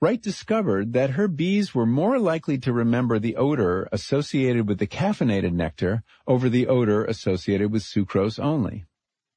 Wright 0.00 0.22
discovered 0.22 0.92
that 0.92 1.10
her 1.10 1.26
bees 1.26 1.74
were 1.74 1.86
more 1.86 2.20
likely 2.20 2.58
to 2.58 2.72
remember 2.72 3.18
the 3.18 3.34
odor 3.34 3.88
associated 3.90 4.68
with 4.68 4.78
the 4.78 4.86
caffeinated 4.86 5.52
nectar 5.52 6.04
over 6.28 6.48
the 6.48 6.68
odor 6.68 7.04
associated 7.04 7.72
with 7.72 7.82
sucrose 7.82 8.38
only. 8.38 8.84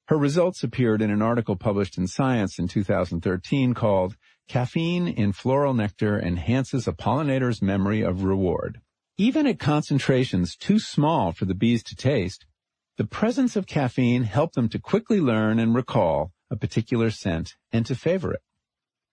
Her 0.09 0.17
results 0.17 0.63
appeared 0.63 1.03
in 1.03 1.11
an 1.11 1.21
article 1.21 1.55
published 1.55 1.99
in 1.99 2.07
Science 2.07 2.57
in 2.57 2.67
2013 2.67 3.75
called 3.75 4.17
Caffeine 4.47 5.07
in 5.07 5.33
Floral 5.33 5.75
Nectar 5.75 6.19
Enhances 6.19 6.87
a 6.87 6.93
Pollinator's 6.93 7.61
Memory 7.61 8.01
of 8.01 8.23
Reward. 8.23 8.81
Even 9.19 9.45
at 9.45 9.59
concentrations 9.59 10.55
too 10.55 10.79
small 10.79 11.31
for 11.31 11.45
the 11.45 11.53
bees 11.53 11.83
to 11.83 11.95
taste, 11.95 12.47
the 12.97 13.05
presence 13.05 13.55
of 13.55 13.67
caffeine 13.67 14.23
helped 14.23 14.55
them 14.55 14.67
to 14.69 14.79
quickly 14.79 15.21
learn 15.21 15.59
and 15.59 15.75
recall 15.75 16.31
a 16.49 16.55
particular 16.55 17.11
scent 17.11 17.53
and 17.71 17.85
to 17.85 17.93
favor 17.93 18.33
it. 18.33 18.41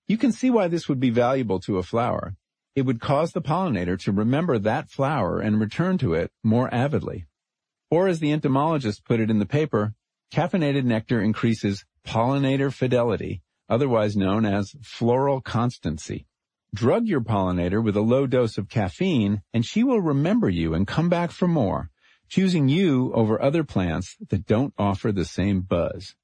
You 0.08 0.16
can 0.16 0.32
see 0.32 0.48
why 0.48 0.68
this 0.68 0.88
would 0.88 0.98
be 0.98 1.10
valuable 1.10 1.60
to 1.60 1.76
a 1.76 1.82
flower. 1.82 2.36
It 2.74 2.86
would 2.86 3.02
cause 3.02 3.32
the 3.32 3.42
pollinator 3.42 3.98
to 3.98 4.12
remember 4.12 4.58
that 4.60 4.88
flower 4.88 5.40
and 5.40 5.60
return 5.60 5.98
to 5.98 6.14
it 6.14 6.32
more 6.42 6.72
avidly. 6.72 7.26
Or 7.90 8.08
as 8.08 8.20
the 8.20 8.32
entomologist 8.32 9.04
put 9.04 9.20
it 9.20 9.28
in 9.28 9.40
the 9.40 9.44
paper, 9.44 9.94
Caffeinated 10.32 10.84
nectar 10.84 11.20
increases 11.20 11.84
pollinator 12.04 12.72
fidelity, 12.72 13.42
otherwise 13.68 14.16
known 14.16 14.44
as 14.44 14.74
floral 14.82 15.40
constancy. 15.40 16.26
Drug 16.74 17.06
your 17.06 17.20
pollinator 17.20 17.82
with 17.82 17.96
a 17.96 18.02
low 18.02 18.26
dose 18.26 18.58
of 18.58 18.68
caffeine 18.68 19.42
and 19.54 19.64
she 19.64 19.84
will 19.84 20.00
remember 20.00 20.50
you 20.50 20.74
and 20.74 20.86
come 20.86 21.08
back 21.08 21.30
for 21.30 21.48
more, 21.48 21.90
choosing 22.28 22.68
you 22.68 23.12
over 23.14 23.40
other 23.40 23.64
plants 23.64 24.16
that 24.28 24.46
don't 24.46 24.74
offer 24.76 25.12
the 25.12 25.24
same 25.24 25.60
buzz. 25.60 26.14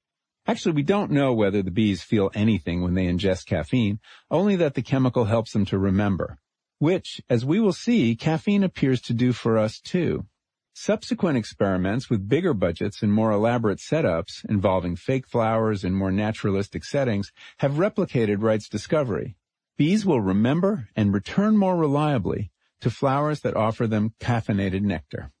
Actually, 0.45 0.75
we 0.75 0.83
don't 0.83 1.09
know 1.09 1.33
whether 1.33 1.63
the 1.63 1.71
bees 1.71 2.03
feel 2.03 2.29
anything 2.33 2.81
when 2.81 2.93
they 2.95 3.05
ingest 3.05 3.45
caffeine, 3.45 3.99
only 4.29 4.57
that 4.57 4.73
the 4.73 4.81
chemical 4.81 5.25
helps 5.25 5.53
them 5.53 5.65
to 5.65 5.79
remember, 5.79 6.37
which, 6.79 7.21
as 7.29 7.45
we 7.45 7.61
will 7.61 7.71
see, 7.71 8.15
caffeine 8.15 8.63
appears 8.63 8.99
to 8.99 9.13
do 9.13 9.31
for 9.31 9.57
us 9.57 9.79
too. 9.79 10.25
Subsequent 10.75 11.37
experiments 11.37 12.09
with 12.09 12.27
bigger 12.27 12.51
budgets 12.51 13.03
and 13.03 13.13
more 13.13 13.31
elaborate 13.31 13.77
setups 13.77 14.43
involving 14.49 14.95
fake 14.95 15.27
flowers 15.27 15.83
in 15.83 15.93
more 15.93 16.11
naturalistic 16.11 16.83
settings 16.83 17.31
have 17.59 17.73
replicated 17.73 18.41
Wright's 18.41 18.67
discovery. 18.67 19.37
Bees 19.77 20.03
will 20.03 20.19
remember 20.19 20.89
and 20.95 21.13
return 21.13 21.57
more 21.57 21.77
reliably 21.77 22.51
to 22.81 22.89
flowers 22.89 23.41
that 23.41 23.55
offer 23.55 23.85
them 23.85 24.15
caffeinated 24.19 24.81
nectar. 24.81 25.31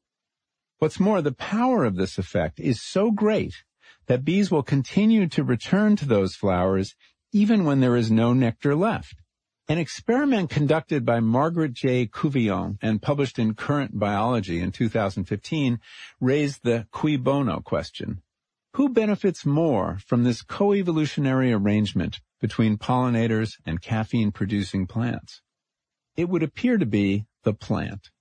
What's 0.77 0.99
more, 0.99 1.19
the 1.19 1.31
power 1.31 1.83
of 1.83 1.95
this 1.95 2.19
effect 2.19 2.59
is 2.59 2.79
so 2.79 3.09
great 3.09 3.63
that 4.05 4.23
bees 4.23 4.51
will 4.51 4.63
continue 4.63 5.27
to 5.29 5.43
return 5.43 5.95
to 5.95 6.05
those 6.05 6.35
flowers 6.35 6.95
even 7.31 7.65
when 7.65 7.79
there 7.79 7.95
is 7.95 8.11
no 8.11 8.33
nectar 8.33 8.75
left. 8.75 9.22
An 9.67 9.77
experiment 9.77 10.49
conducted 10.49 11.05
by 11.05 11.19
Margaret 11.19 11.73
J. 11.73 12.05
Couvillon 12.05 12.77
and 12.81 13.01
published 13.01 13.39
in 13.39 13.55
Current 13.55 13.97
Biology 13.97 14.59
in 14.59 14.71
2015 14.71 15.79
raised 16.19 16.63
the 16.63 16.87
cui 16.91 17.17
bono 17.17 17.61
question. 17.61 18.21
Who 18.73 18.89
benefits 18.89 19.45
more 19.45 19.99
from 20.05 20.23
this 20.23 20.43
coevolutionary 20.43 21.53
arrangement 21.53 22.19
between 22.41 22.77
pollinators 22.77 23.53
and 23.65 23.81
caffeine-producing 23.81 24.87
plants? 24.87 25.41
it 26.15 26.29
would 26.29 26.43
appear 26.43 26.77
to 26.77 26.85
be 26.85 27.25
the 27.43 27.53
plant. 27.53 28.11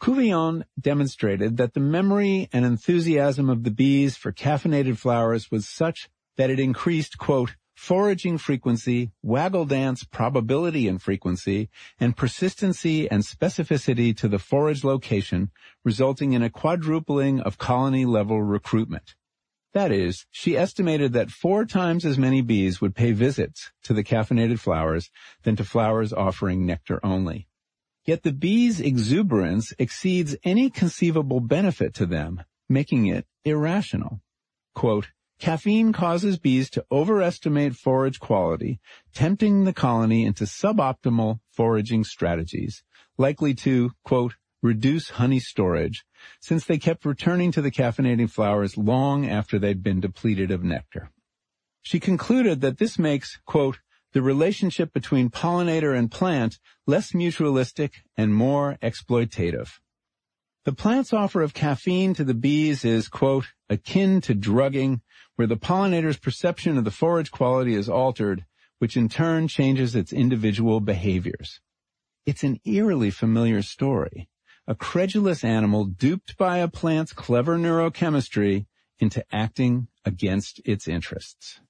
Couvillon 0.00 0.64
demonstrated 0.80 1.56
that 1.58 1.74
the 1.74 1.80
memory 1.80 2.48
and 2.52 2.64
enthusiasm 2.64 3.50
of 3.50 3.64
the 3.64 3.70
bees 3.70 4.16
for 4.16 4.32
caffeinated 4.32 4.96
flowers 4.96 5.50
was 5.50 5.68
such 5.68 6.08
that 6.36 6.48
it 6.50 6.58
increased, 6.58 7.18
quote, 7.18 7.56
foraging 7.80 8.36
frequency, 8.36 9.10
waggle 9.22 9.64
dance 9.64 10.04
probability 10.04 10.86
and 10.86 11.00
frequency, 11.00 11.70
and 11.98 12.14
persistency 12.14 13.10
and 13.10 13.24
specificity 13.24 14.14
to 14.14 14.28
the 14.28 14.38
forage 14.38 14.84
location, 14.84 15.50
resulting 15.82 16.34
in 16.34 16.42
a 16.42 16.50
quadrupling 16.50 17.40
of 17.40 17.56
colony 17.56 18.04
level 18.04 18.42
recruitment. 18.42 19.14
That 19.72 19.92
is, 19.92 20.26
she 20.30 20.58
estimated 20.58 21.14
that 21.14 21.30
four 21.30 21.64
times 21.64 22.04
as 22.04 22.18
many 22.18 22.42
bees 22.42 22.82
would 22.82 22.94
pay 22.94 23.12
visits 23.12 23.72
to 23.84 23.94
the 23.94 24.04
caffeinated 24.04 24.58
flowers 24.58 25.10
than 25.44 25.56
to 25.56 25.64
flowers 25.64 26.12
offering 26.12 26.66
nectar 26.66 27.00
only. 27.02 27.48
Yet 28.04 28.24
the 28.24 28.32
bee's 28.32 28.78
exuberance 28.78 29.72
exceeds 29.78 30.36
any 30.44 30.68
conceivable 30.68 31.40
benefit 31.40 31.94
to 31.94 32.04
them, 32.04 32.44
making 32.68 33.06
it 33.06 33.24
irrational. 33.42 34.20
Quote, 34.74 35.08
Caffeine 35.40 35.94
causes 35.94 36.38
bees 36.38 36.68
to 36.70 36.84
overestimate 36.92 37.74
forage 37.74 38.20
quality, 38.20 38.78
tempting 39.14 39.64
the 39.64 39.72
colony 39.72 40.26
into 40.26 40.44
suboptimal 40.44 41.40
foraging 41.50 42.04
strategies, 42.04 42.82
likely 43.16 43.54
to, 43.54 43.92
quote, 44.04 44.34
reduce 44.62 45.08
honey 45.10 45.40
storage, 45.40 46.04
since 46.40 46.66
they 46.66 46.76
kept 46.76 47.06
returning 47.06 47.50
to 47.52 47.62
the 47.62 47.70
caffeinating 47.70 48.30
flowers 48.30 48.76
long 48.76 49.26
after 49.26 49.58
they'd 49.58 49.82
been 49.82 49.98
depleted 49.98 50.50
of 50.50 50.62
nectar. 50.62 51.10
She 51.80 51.98
concluded 51.98 52.60
that 52.60 52.76
this 52.76 52.98
makes, 52.98 53.38
quote, 53.46 53.78
the 54.12 54.20
relationship 54.20 54.92
between 54.92 55.30
pollinator 55.30 55.96
and 55.96 56.10
plant 56.10 56.58
less 56.86 57.12
mutualistic 57.12 57.92
and 58.14 58.34
more 58.34 58.76
exploitative. 58.82 59.78
The 60.64 60.72
plant's 60.74 61.14
offer 61.14 61.40
of 61.40 61.54
caffeine 61.54 62.12
to 62.14 62.24
the 62.24 62.34
bees 62.34 62.84
is, 62.84 63.08
quote, 63.08 63.46
akin 63.70 64.20
to 64.22 64.34
drugging, 64.34 65.00
where 65.36 65.46
the 65.46 65.56
pollinator's 65.56 66.18
perception 66.18 66.76
of 66.76 66.84
the 66.84 66.90
forage 66.90 67.30
quality 67.30 67.74
is 67.74 67.88
altered, 67.88 68.44
which 68.78 68.94
in 68.94 69.08
turn 69.08 69.48
changes 69.48 69.94
its 69.94 70.12
individual 70.12 70.80
behaviors. 70.80 71.60
It's 72.26 72.44
an 72.44 72.60
eerily 72.66 73.10
familiar 73.10 73.62
story. 73.62 74.28
A 74.66 74.74
credulous 74.74 75.42
animal 75.42 75.86
duped 75.86 76.36
by 76.36 76.58
a 76.58 76.68
plant's 76.68 77.14
clever 77.14 77.56
neurochemistry 77.56 78.66
into 78.98 79.24
acting 79.34 79.88
against 80.04 80.60
its 80.66 80.86
interests. 80.86 81.60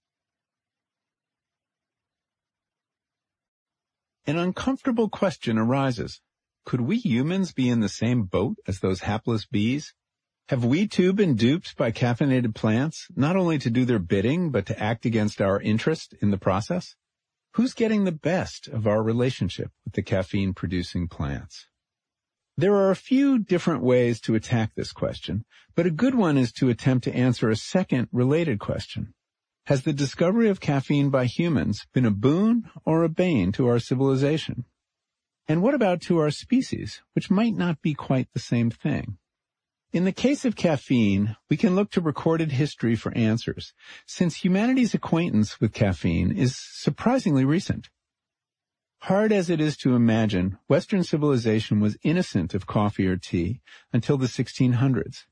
An 4.27 4.37
uncomfortable 4.37 5.09
question 5.09 5.59
arises. 5.59 6.21
Could 6.65 6.83
we 6.83 6.99
humans 6.99 7.53
be 7.53 7.69
in 7.69 7.81
the 7.81 7.89
same 7.89 8.25
boat 8.25 8.57
as 8.67 8.81
those 8.81 9.01
hapless 9.01 9.47
bees? 9.47 9.95
Have 10.49 10.65
we 10.65 10.87
too 10.87 11.13
been 11.13 11.37
duped 11.37 11.77
by 11.77 11.93
caffeinated 11.93 12.55
plants, 12.55 13.07
not 13.15 13.37
only 13.37 13.59
to 13.59 13.71
do 13.71 13.85
their 13.85 13.99
bidding, 13.99 14.51
but 14.51 14.67
to 14.67 14.79
act 14.79 15.07
against 15.07 15.41
our 15.41 15.61
interest 15.61 16.15
in 16.21 16.31
the 16.31 16.39
process? 16.39 16.97
Who's 17.55 17.75
getting 17.75 18.05
the 18.05 18.13
best 18.13 18.69
of 18.69 18.87
our 18.87 19.03
relationship 19.03 19.73
with 19.85 19.95
the 19.95 20.03
caffeine 20.03 20.55
producing 20.55 21.09
plants? 21.09 21.67
There 22.57 22.75
are 22.75 22.91
a 22.91 22.97
few 22.97 23.39
different 23.39 23.83
ways 23.83 24.21
to 24.23 24.35
attack 24.35 24.75
this 24.75 24.93
question, 24.93 25.45
but 25.75 25.87
a 25.87 25.91
good 25.91 26.15
one 26.15 26.37
is 26.37 26.53
to 26.55 26.69
attempt 26.69 27.05
to 27.05 27.15
answer 27.15 27.49
a 27.49 27.57
second 27.57 28.09
related 28.13 28.61
question. 28.61 29.15
Has 29.67 29.83
the 29.83 29.93
discovery 29.93 30.49
of 30.49 30.61
caffeine 30.61 31.11
by 31.11 31.27
humans 31.27 31.87
been 31.95 32.05
a 32.05 32.11
boon 32.11 32.69
or 32.85 33.03
a 33.03 33.09
bane 33.09 33.53
to 33.53 33.67
our 33.67 33.79
civilization? 33.79 34.65
And 35.51 35.63
what 35.63 35.75
about 35.75 36.01
to 36.03 36.19
our 36.19 36.31
species, 36.31 37.03
which 37.13 37.29
might 37.29 37.57
not 37.57 37.83
be 37.83 37.93
quite 37.93 38.29
the 38.33 38.39
same 38.39 38.71
thing? 38.71 39.19
In 39.93 40.05
the 40.05 40.13
case 40.13 40.45
of 40.45 40.55
caffeine, 40.55 41.37
we 41.49 41.57
can 41.57 41.75
look 41.75 41.91
to 41.91 42.01
recorded 42.01 42.53
history 42.53 42.95
for 42.95 43.13
answers, 43.17 43.75
since 44.07 44.45
humanity's 44.45 44.95
acquaintance 44.95 45.61
with 45.61 45.73
caffeine 45.73 46.31
is 46.31 46.57
surprisingly 46.57 47.45
recent. 47.45 47.91
Hard 49.01 49.33
as 49.33 49.51
it 49.51 49.61
is 49.61 49.77
to 49.79 49.97
imagine, 49.97 50.57
Western 50.69 51.03
civilization 51.03 51.81
was 51.81 51.99
innocent 52.05 52.55
of 52.55 52.69
coffee 52.69 53.09
or 53.09 53.17
tea 53.17 53.61
until 53.93 54.17
the 54.17 54.29
1600s. 54.29 55.25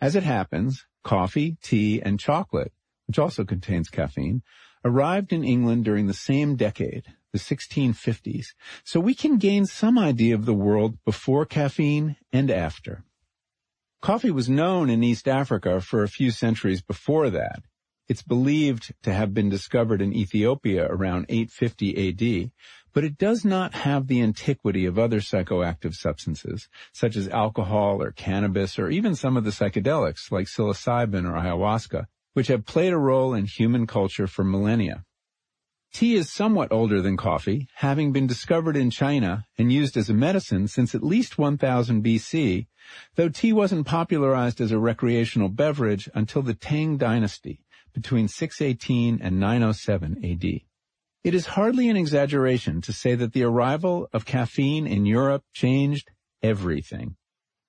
As 0.00 0.14
it 0.14 0.22
happens, 0.22 0.86
coffee, 1.02 1.56
tea, 1.60 2.00
and 2.00 2.20
chocolate 2.20 2.72
which 3.06 3.18
also 3.18 3.44
contains 3.44 3.88
caffeine, 3.88 4.42
arrived 4.84 5.32
in 5.32 5.42
England 5.42 5.84
during 5.84 6.06
the 6.06 6.14
same 6.14 6.54
decade, 6.54 7.12
the 7.34 7.40
1650s, 7.40 8.54
so 8.84 9.00
we 9.00 9.12
can 9.12 9.38
gain 9.38 9.66
some 9.66 9.98
idea 9.98 10.36
of 10.36 10.46
the 10.46 10.54
world 10.54 10.96
before 11.04 11.44
caffeine 11.44 12.14
and 12.32 12.48
after. 12.48 13.02
Coffee 14.00 14.30
was 14.30 14.48
known 14.48 14.88
in 14.88 15.02
East 15.02 15.26
Africa 15.26 15.80
for 15.80 16.04
a 16.04 16.08
few 16.08 16.30
centuries 16.30 16.80
before 16.80 17.30
that. 17.30 17.64
It's 18.06 18.22
believed 18.22 18.94
to 19.02 19.12
have 19.12 19.34
been 19.34 19.48
discovered 19.48 20.00
in 20.00 20.14
Ethiopia 20.14 20.86
around 20.86 21.26
850 21.28 22.08
AD, 22.08 22.52
but 22.92 23.02
it 23.02 23.18
does 23.18 23.44
not 23.44 23.74
have 23.74 24.06
the 24.06 24.22
antiquity 24.22 24.86
of 24.86 24.96
other 24.96 25.18
psychoactive 25.18 25.94
substances, 25.94 26.68
such 26.92 27.16
as 27.16 27.28
alcohol 27.28 28.00
or 28.00 28.12
cannabis 28.12 28.78
or 28.78 28.90
even 28.90 29.16
some 29.16 29.36
of 29.36 29.42
the 29.42 29.50
psychedelics 29.50 30.30
like 30.30 30.46
psilocybin 30.46 31.28
or 31.28 31.32
ayahuasca, 31.32 32.06
which 32.34 32.46
have 32.46 32.64
played 32.64 32.92
a 32.92 32.98
role 32.98 33.34
in 33.34 33.46
human 33.46 33.88
culture 33.88 34.28
for 34.28 34.44
millennia. 34.44 35.04
Tea 35.94 36.16
is 36.16 36.28
somewhat 36.28 36.72
older 36.72 37.00
than 37.00 37.16
coffee, 37.16 37.68
having 37.76 38.10
been 38.10 38.26
discovered 38.26 38.76
in 38.76 38.90
China 38.90 39.46
and 39.56 39.72
used 39.72 39.96
as 39.96 40.10
a 40.10 40.12
medicine 40.12 40.66
since 40.66 40.92
at 40.92 41.04
least 41.04 41.38
1000 41.38 42.02
BC, 42.02 42.66
though 43.14 43.28
tea 43.28 43.52
wasn't 43.52 43.86
popularized 43.86 44.60
as 44.60 44.72
a 44.72 44.78
recreational 44.78 45.48
beverage 45.48 46.10
until 46.12 46.42
the 46.42 46.52
Tang 46.52 46.96
dynasty 46.96 47.60
between 47.92 48.26
618 48.26 49.20
and 49.22 49.38
907 49.38 50.18
AD. 50.24 50.44
It 51.22 51.32
is 51.32 51.46
hardly 51.46 51.88
an 51.88 51.96
exaggeration 51.96 52.80
to 52.80 52.92
say 52.92 53.14
that 53.14 53.32
the 53.32 53.44
arrival 53.44 54.08
of 54.12 54.26
caffeine 54.26 54.88
in 54.88 55.06
Europe 55.06 55.44
changed 55.52 56.10
everything. 56.42 57.14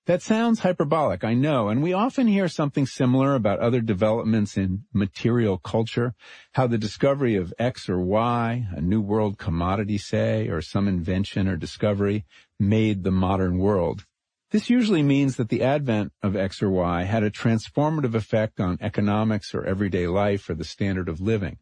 That 0.05 0.21
sounds 0.21 0.59
hyperbolic, 0.59 1.23
I 1.23 1.33
know, 1.33 1.69
and 1.69 1.81
we 1.81 1.91
often 1.91 2.27
hear 2.27 2.47
something 2.47 2.85
similar 2.85 3.33
about 3.33 3.59
other 3.59 3.81
developments 3.81 4.55
in 4.55 4.83
material 4.93 5.57
culture, 5.57 6.13
how 6.51 6.67
the 6.67 6.77
discovery 6.77 7.35
of 7.35 7.51
X 7.57 7.89
or 7.89 7.99
Y, 7.99 8.67
a 8.69 8.81
new 8.81 9.01
world 9.01 9.39
commodity 9.39 9.97
say, 9.97 10.47
or 10.47 10.61
some 10.61 10.87
invention 10.87 11.47
or 11.47 11.57
discovery 11.57 12.23
made 12.59 13.03
the 13.03 13.09
modern 13.09 13.57
world. 13.57 14.05
This 14.51 14.69
usually 14.69 15.01
means 15.01 15.37
that 15.37 15.49
the 15.49 15.63
advent 15.63 16.13
of 16.21 16.35
X 16.35 16.61
or 16.61 16.69
Y 16.69 17.01
had 17.01 17.23
a 17.23 17.31
transformative 17.31 18.13
effect 18.13 18.59
on 18.59 18.77
economics 18.81 19.55
or 19.55 19.65
everyday 19.65 20.05
life 20.05 20.47
or 20.47 20.53
the 20.53 20.63
standard 20.63 21.09
of 21.09 21.19
living. 21.19 21.57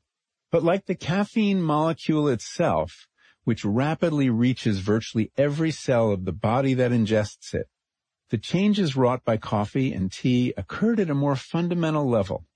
But 0.51 0.63
like 0.63 0.85
the 0.85 0.95
caffeine 0.95 1.61
molecule 1.61 2.27
itself, 2.27 3.07
which 3.45 3.63
rapidly 3.63 4.29
reaches 4.29 4.79
virtually 4.79 5.31
every 5.37 5.71
cell 5.71 6.11
of 6.11 6.25
the 6.25 6.33
body 6.33 6.73
that 6.73 6.91
ingests 6.91 7.53
it, 7.53 7.69
the 8.33 8.39
changes 8.39 8.95
wrought 8.95 9.23
by 9.23 9.37
coffee 9.37 9.93
and 9.93 10.11
tea 10.11 10.55
occurred 10.57 10.99
at 10.99 11.07
a 11.07 11.13
more 11.13 11.35
fundamental 11.35 12.09
level, 12.09 12.47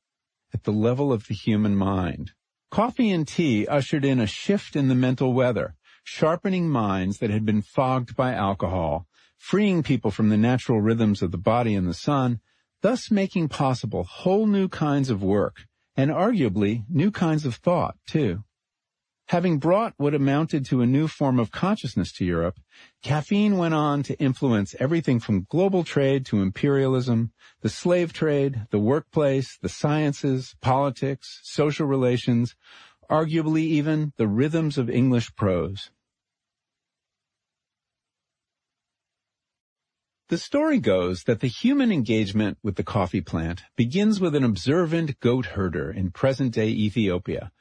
at 0.52 0.64
the 0.64 0.72
level 0.72 1.14
of 1.14 1.28
the 1.28 1.36
human 1.36 1.76
mind. 1.76 2.32
Coffee 2.72 3.12
and 3.12 3.28
tea 3.28 3.68
ushered 3.68 4.04
in 4.04 4.20
a 4.20 4.26
shift 4.26 4.76
in 4.76 4.88
the 4.88 4.96
mental 4.96 5.34
weather, 5.34 5.76
sharpening 6.04 6.68
minds 6.68 7.20
that 7.20 7.30
had 7.30 7.46
been 7.46 7.62
fogged 7.62 8.16
by 8.16 8.34
alcohol, 8.34 9.06
freeing 9.38 9.84
people 9.84 10.10
from 10.10 10.30
the 10.30 10.36
natural 10.36 10.82
rhythms 10.82 11.22
of 11.22 11.30
the 11.30 11.38
body 11.38 11.76
and 11.76 11.88
the 11.88 11.94
sun, 11.94 12.40
thus 12.82 13.12
making 13.12 13.48
possible 13.48 14.04
whole 14.04 14.48
new 14.48 14.68
kinds 14.68 15.12
of 15.12 15.22
work, 15.22 15.58
and 15.96 16.10
arguably 16.10 16.86
new 16.90 17.12
kinds 17.12 17.46
of 17.46 17.54
thought, 17.54 17.96
too. 18.08 18.44
Having 19.30 19.60
brought 19.60 19.94
what 19.98 20.14
amounted 20.14 20.64
to 20.68 20.82
a 20.82 20.86
new 20.86 21.10
form 21.10 21.38
of 21.38 21.52
consciousness 21.52 22.14
to 22.14 22.24
Europe, 22.24 22.62
caffeine 23.04 23.58
went 23.58 23.74
on 23.74 24.02
to 24.04 24.18
influence 24.20 24.74
everything 24.80 25.20
from 25.20 25.46
global 25.50 25.84
trade 25.84 26.26
to 26.28 26.42
imperialism, 26.42 27.34
the 27.62 27.68
slave 27.68 28.14
trade, 28.14 28.68
the 28.72 28.80
workplace, 28.80 29.58
the 29.62 29.68
sciences, 29.68 30.56
politics, 30.62 31.42
social 31.44 31.86
relations, 31.86 32.56
arguably 33.12 33.64
even 33.64 34.14
the 34.16 34.30
rhythms 34.30 34.78
of 34.78 34.90
English 34.90 35.36
prose. 35.36 35.92
The 40.30 40.38
story 40.38 40.80
goes 40.80 41.24
that 41.24 41.42
the 41.42 41.48
human 41.48 41.92
engagement 41.92 42.60
with 42.64 42.76
the 42.76 42.84
coffee 42.84 43.22
plant 43.22 43.64
begins 43.76 44.22
with 44.22 44.36
an 44.36 44.44
observant 44.46 45.20
goat 45.20 45.48
herder 45.48 45.92
in 45.92 46.12
present-day 46.12 46.68
Ethiopia 46.68 47.52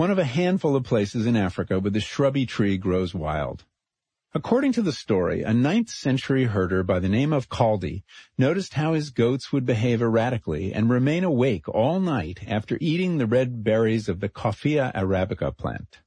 one 0.00 0.10
of 0.10 0.18
a 0.18 0.24
handful 0.24 0.74
of 0.76 0.82
places 0.82 1.26
in 1.26 1.36
Africa 1.36 1.78
where 1.78 1.90
the 1.90 2.00
shrubby 2.00 2.46
tree 2.46 2.78
grows 2.78 3.14
wild. 3.14 3.66
According 4.32 4.72
to 4.72 4.80
the 4.80 4.92
story, 4.92 5.42
a 5.42 5.52
ninth 5.52 5.90
century 5.90 6.44
herder 6.44 6.82
by 6.82 7.00
the 7.00 7.08
name 7.10 7.34
of 7.34 7.50
Kaldi 7.50 8.02
noticed 8.38 8.72
how 8.72 8.94
his 8.94 9.10
goats 9.10 9.52
would 9.52 9.66
behave 9.66 10.00
erratically 10.00 10.72
and 10.72 10.88
remain 10.88 11.22
awake 11.22 11.68
all 11.68 12.00
night 12.00 12.40
after 12.46 12.78
eating 12.80 13.18
the 13.18 13.26
red 13.26 13.62
berries 13.62 14.08
of 14.08 14.20
the 14.20 14.30
Coffea 14.30 14.90
arabica 14.94 15.54
plant. 15.54 15.98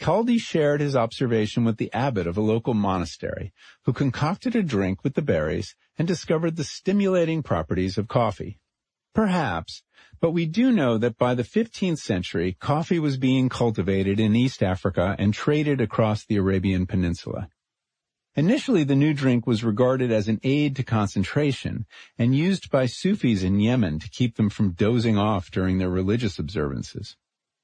Kaldi 0.00 0.40
shared 0.40 0.80
his 0.80 0.96
observation 0.96 1.64
with 1.64 1.76
the 1.76 1.92
abbot 1.92 2.26
of 2.26 2.36
a 2.36 2.40
local 2.40 2.74
monastery, 2.74 3.52
who 3.84 3.92
concocted 3.92 4.56
a 4.56 4.64
drink 4.64 5.04
with 5.04 5.14
the 5.14 5.22
berries 5.22 5.76
and 5.96 6.08
discovered 6.08 6.56
the 6.56 6.64
stimulating 6.64 7.44
properties 7.44 7.96
of 7.96 8.08
coffee. 8.08 8.58
Perhaps, 9.14 9.82
but 10.20 10.30
we 10.30 10.46
do 10.46 10.72
know 10.72 10.96
that 10.98 11.18
by 11.18 11.34
the 11.34 11.42
15th 11.42 11.98
century, 11.98 12.56
coffee 12.58 12.98
was 12.98 13.16
being 13.16 13.48
cultivated 13.48 14.18
in 14.18 14.34
East 14.34 14.62
Africa 14.62 15.16
and 15.18 15.34
traded 15.34 15.80
across 15.80 16.24
the 16.24 16.36
Arabian 16.36 16.86
Peninsula. 16.86 17.48
Initially, 18.34 18.84
the 18.84 18.96
new 18.96 19.12
drink 19.12 19.46
was 19.46 19.62
regarded 19.62 20.10
as 20.10 20.28
an 20.28 20.40
aid 20.42 20.76
to 20.76 20.82
concentration 20.82 21.84
and 22.16 22.34
used 22.34 22.70
by 22.70 22.86
Sufis 22.86 23.42
in 23.42 23.60
Yemen 23.60 23.98
to 23.98 24.08
keep 24.08 24.36
them 24.36 24.48
from 24.48 24.72
dozing 24.72 25.18
off 25.18 25.50
during 25.50 25.76
their 25.76 25.90
religious 25.90 26.38
observances. 26.38 27.16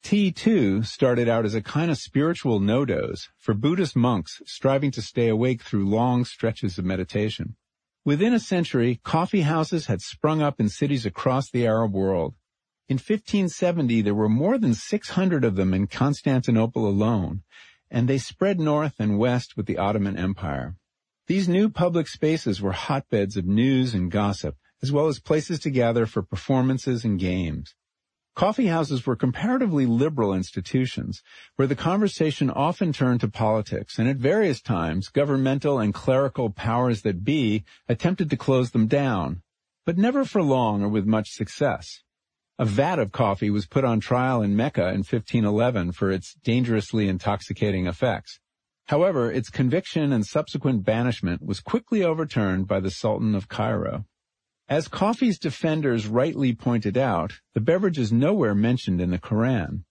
Tea, 0.03 0.31
too, 0.31 0.83
started 0.83 1.29
out 1.29 1.45
as 1.45 1.55
a 1.55 1.63
kind 1.63 1.91
of 1.91 1.97
spiritual 1.97 2.61
NoDoz 2.61 3.29
for 3.39 3.55
Buddhist 3.55 3.97
monks 3.97 4.43
striving 4.45 4.91
to 4.91 5.03
stay 5.03 5.29
awake 5.29 5.63
through 5.63 5.89
long 5.89 6.25
stretches 6.25 6.79
of 6.79 6.85
meditation. 6.85 7.57
Within 8.09 8.33
a 8.33 8.41
century, 8.41 9.03
coffee 9.05 9.43
houses 9.43 9.85
had 9.85 10.01
sprung 10.01 10.41
up 10.41 10.59
in 10.59 10.71
cities 10.71 11.05
across 11.05 11.51
the 11.51 11.67
Arab 11.67 11.93
world. 11.93 12.37
In 12.89 12.95
1570, 12.95 14.01
there 14.01 14.15
were 14.15 14.31
more 14.31 14.57
than 14.57 14.73
600 14.73 15.45
of 15.45 15.57
them 15.57 15.75
in 15.75 15.89
Constantinople 15.89 16.89
alone, 16.89 17.43
and 17.91 18.09
they 18.09 18.17
spread 18.17 18.59
north 18.59 18.95
and 18.99 19.19
west 19.19 19.59
with 19.59 19.67
the 19.67 19.77
Ottoman 19.77 20.17
Empire. 20.17 20.77
These 21.27 21.51
new 21.51 21.69
public 21.69 22.09
spaces 22.09 22.63
were 22.63 22.73
hotbeds 22.73 23.37
of 23.37 23.45
news 23.45 23.93
and 23.93 24.11
gossip, 24.11 24.57
as 24.81 24.91
well 24.91 25.09
as 25.09 25.21
places 25.21 25.59
to 25.61 25.71
gather 25.71 26.07
for 26.07 26.23
performances 26.23 27.05
and 27.05 27.21
games. 27.21 27.75
Coffee 28.39 28.67
houses 28.67 29.05
were 29.05 29.17
comparatively 29.17 29.85
liberal 29.85 30.33
institutions 30.33 31.25
where 31.57 31.67
the 31.67 31.75
conversation 31.75 32.51
often 32.51 32.93
turned 32.93 33.21
to 33.23 33.27
politics, 33.27 33.99
and 33.99 34.09
at 34.09 34.17
various 34.17 34.61
times 34.61 35.09
governmental 35.09 35.81
and 35.81 35.93
clerical 35.93 36.49
powers 36.49 37.03
that 37.03 37.25
be 37.25 37.65
attempted 37.89 38.31
to 38.31 38.37
close 38.37 38.71
them 38.71 38.87
down, 38.87 39.43
but 39.85 39.99
never 39.99 40.25
for 40.25 40.41
long 40.41 40.85
or 40.85 40.89
with 40.89 41.05
much 41.05 41.31
success. 41.31 42.05
A 42.61 42.65
vat 42.65 43.01
of 43.01 43.11
coffee 43.11 43.51
was 43.51 43.67
put 43.67 43.85
on 43.85 43.99
trial 43.99 44.41
in 44.41 44.55
Mecca 44.55 44.87
in 44.91 44.99
1511 44.99 45.91
for 45.91 46.13
its 46.13 46.35
dangerously 46.45 47.09
intoxicating 47.09 47.89
effects. 47.89 48.39
However, 48.87 49.33
its 49.33 49.51
conviction 49.51 50.13
and 50.13 50.25
subsequent 50.25 50.85
banishment 50.85 51.43
was 51.43 51.59
quickly 51.59 52.05
overturned 52.05 52.69
by 52.69 52.79
the 52.79 52.93
Sultan 52.93 53.35
of 53.35 53.49
Cairo. 53.49 54.05
As 54.69 54.87
coffee's 54.87 55.39
defenders 55.39 56.07
rightly 56.07 56.55
pointed 56.55 56.99
out, 56.99 57.41
the 57.55 57.61
beverage 57.61 57.97
is 57.97 58.13
nowhere 58.13 58.55
mentioned 58.55 59.01
in 59.01 59.11
the 59.11 59.19
Koran. 59.19 59.85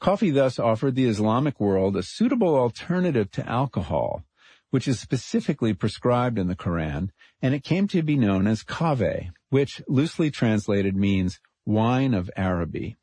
Coffee 0.00 0.30
thus 0.30 0.58
offered 0.58 0.94
the 0.94 1.04
Islamic 1.04 1.60
world 1.60 1.98
a 1.98 2.02
suitable 2.02 2.56
alternative 2.56 3.30
to 3.32 3.46
alcohol, 3.46 4.24
which 4.70 4.88
is 4.88 4.98
specifically 4.98 5.74
prescribed 5.74 6.38
in 6.38 6.46
the 6.46 6.56
Koran, 6.56 7.12
and 7.42 7.54
it 7.54 7.62
came 7.62 7.86
to 7.88 8.02
be 8.02 8.16
known 8.16 8.46
as 8.46 8.64
kave, 8.64 9.32
which 9.50 9.82
loosely 9.86 10.30
translated 10.30 10.96
means 10.96 11.38
wine 11.66 12.14
of 12.14 12.30
Araby. 12.34 12.96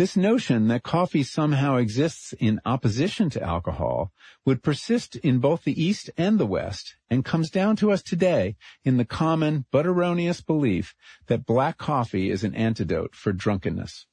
This 0.00 0.16
notion 0.16 0.68
that 0.68 0.82
coffee 0.82 1.22
somehow 1.22 1.76
exists 1.76 2.32
in 2.38 2.58
opposition 2.64 3.28
to 3.28 3.42
alcohol 3.42 4.12
would 4.46 4.62
persist 4.62 5.16
in 5.16 5.40
both 5.40 5.64
the 5.64 5.78
East 5.78 6.08
and 6.16 6.40
the 6.40 6.46
West 6.46 6.96
and 7.10 7.22
comes 7.22 7.50
down 7.50 7.76
to 7.76 7.92
us 7.92 8.02
today 8.02 8.56
in 8.82 8.96
the 8.96 9.04
common 9.04 9.66
but 9.70 9.86
erroneous 9.86 10.40
belief 10.40 10.94
that 11.26 11.44
black 11.44 11.76
coffee 11.76 12.30
is 12.30 12.42
an 12.44 12.54
antidote 12.54 13.14
for 13.14 13.34
drunkenness. 13.34 14.06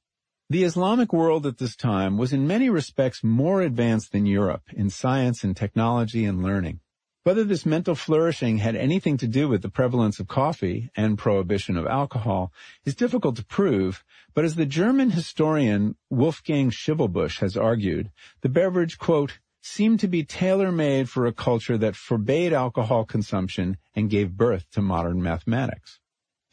The 0.50 0.66
Islamic 0.66 1.14
world 1.14 1.46
at 1.46 1.58
this 1.58 1.78
time 1.78 2.18
was 2.18 2.34
in 2.34 2.46
many 2.46 2.70
respects 2.70 3.24
more 3.24 3.62
advanced 3.62 4.12
than 4.12 4.26
Europe 4.26 4.64
in 4.74 4.90
science 4.90 5.46
and 5.46 5.56
technology 5.56 6.26
and 6.26 6.44
learning. 6.44 6.82
Whether 7.28 7.44
this 7.44 7.66
mental 7.66 7.94
flourishing 7.94 8.60
had 8.60 8.78
anything 8.78 9.18
to 9.18 9.28
do 9.28 9.50
with 9.50 9.62
the 9.62 9.68
prevalence 9.70 10.22
of 10.22 10.30
coffee 10.30 10.90
and 10.96 11.18
prohibition 11.18 11.76
of 11.76 11.86
alcohol 11.86 12.54
is 12.86 12.96
difficult 12.96 13.36
to 13.36 13.44
prove, 13.44 14.06
but 14.34 14.46
as 14.46 14.56
the 14.56 14.66
German 14.66 15.10
historian 15.10 15.98
Wolfgang 16.10 16.70
Schivelbusch 16.70 17.40
has 17.40 17.58
argued, 17.58 18.12
the 18.40 18.48
beverage, 18.48 18.98
quote, 18.98 19.40
seemed 19.62 20.00
to 20.00 20.08
be 20.08 20.24
tailor-made 20.24 21.10
for 21.10 21.26
a 21.26 21.34
culture 21.34 21.78
that 21.78 21.98
forbade 21.98 22.54
alcohol 22.54 23.04
consumption 23.04 23.76
and 23.94 24.10
gave 24.10 24.38
birth 24.38 24.66
to 24.72 24.82
modern 24.82 25.22
mathematics. 25.22 26.00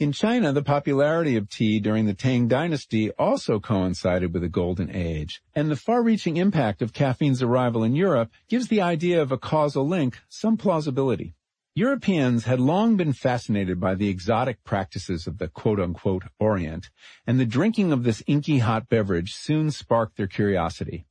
In 0.00 0.10
China, 0.10 0.52
the 0.52 0.60
popularity 0.60 1.36
of 1.36 1.48
tea 1.48 1.78
during 1.78 2.06
the 2.06 2.14
Tang 2.14 2.48
dynasty 2.48 3.12
also 3.12 3.60
coincided 3.60 4.34
with 4.34 4.42
a 4.42 4.48
golden 4.48 4.90
age, 4.90 5.40
and 5.54 5.70
the 5.70 5.76
far-reaching 5.76 6.36
impact 6.36 6.82
of 6.82 6.92
caffeine's 6.92 7.40
arrival 7.42 7.84
in 7.84 7.94
Europe 7.94 8.32
gives 8.48 8.66
the 8.66 8.80
idea 8.80 9.22
of 9.22 9.30
a 9.30 9.38
causal 9.38 9.86
link 9.86 10.18
some 10.28 10.56
plausibility. 10.56 11.36
Europeans 11.76 12.44
had 12.44 12.58
long 12.58 12.96
been 12.96 13.12
fascinated 13.12 13.78
by 13.78 13.94
the 13.94 14.08
exotic 14.08 14.64
practices 14.64 15.28
of 15.28 15.38
the 15.38 15.46
quote-unquote 15.46 16.24
Orient, 16.40 16.90
and 17.24 17.38
the 17.38 17.46
drinking 17.46 17.92
of 17.92 18.02
this 18.02 18.20
inky 18.26 18.58
hot 18.58 18.88
beverage 18.88 19.32
soon 19.32 19.70
sparked 19.70 20.16
their 20.16 20.26
curiosity. 20.26 21.06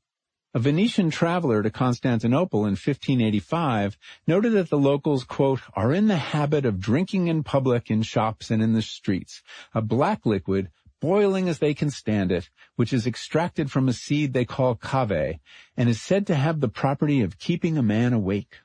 A 0.56 0.60
Venetian 0.60 1.10
traveler 1.10 1.64
to 1.64 1.72
Constantinople 1.72 2.60
in 2.66 2.74
1585 2.74 3.98
noted 4.28 4.52
that 4.54 4.70
the 4.70 4.78
locals, 4.78 5.24
quote, 5.24 5.62
are 5.74 5.92
in 5.92 6.06
the 6.06 6.18
habit 6.18 6.64
of 6.64 6.80
drinking 6.80 7.28
in 7.28 7.42
public 7.42 7.90
in 7.90 8.04
shops 8.04 8.52
and 8.52 8.62
in 8.62 8.74
the 8.74 8.84
streets, 8.84 9.42
a 9.74 9.82
black 9.82 10.28
liquid, 10.28 10.70
boiling 11.02 11.50
as 11.50 11.58
they 11.58 11.74
can 11.74 11.90
stand 11.90 12.32
it, 12.32 12.52
which 12.76 12.94
is 12.94 13.08
extracted 13.08 13.72
from 13.72 13.90
a 13.90 13.94
seed 13.94 14.34
they 14.34 14.46
call 14.46 14.76
kave, 14.76 15.40
and 15.76 15.90
is 15.90 16.00
said 16.00 16.28
to 16.28 16.36
have 16.36 16.60
the 16.60 16.68
property 16.68 17.22
of 17.22 17.40
keeping 17.40 17.76
a 17.76 17.82
man 17.82 18.14
awake. 18.14 18.58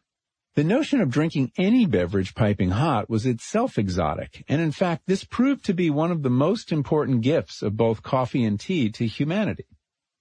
The 0.56 0.64
notion 0.64 1.00
of 1.00 1.08
drinking 1.08 1.52
any 1.56 1.86
beverage 1.86 2.34
piping 2.34 2.72
hot 2.72 3.08
was 3.08 3.24
itself 3.24 3.78
exotic, 3.78 4.44
and 4.46 4.60
in 4.60 4.72
fact 4.72 5.04
this 5.06 5.24
proved 5.24 5.64
to 5.64 5.72
be 5.72 5.88
one 5.88 6.10
of 6.10 6.22
the 6.22 6.28
most 6.28 6.70
important 6.70 7.22
gifts 7.22 7.62
of 7.62 7.78
both 7.78 8.02
coffee 8.02 8.44
and 8.44 8.60
tea 8.60 8.90
to 8.90 9.06
humanity. 9.06 9.64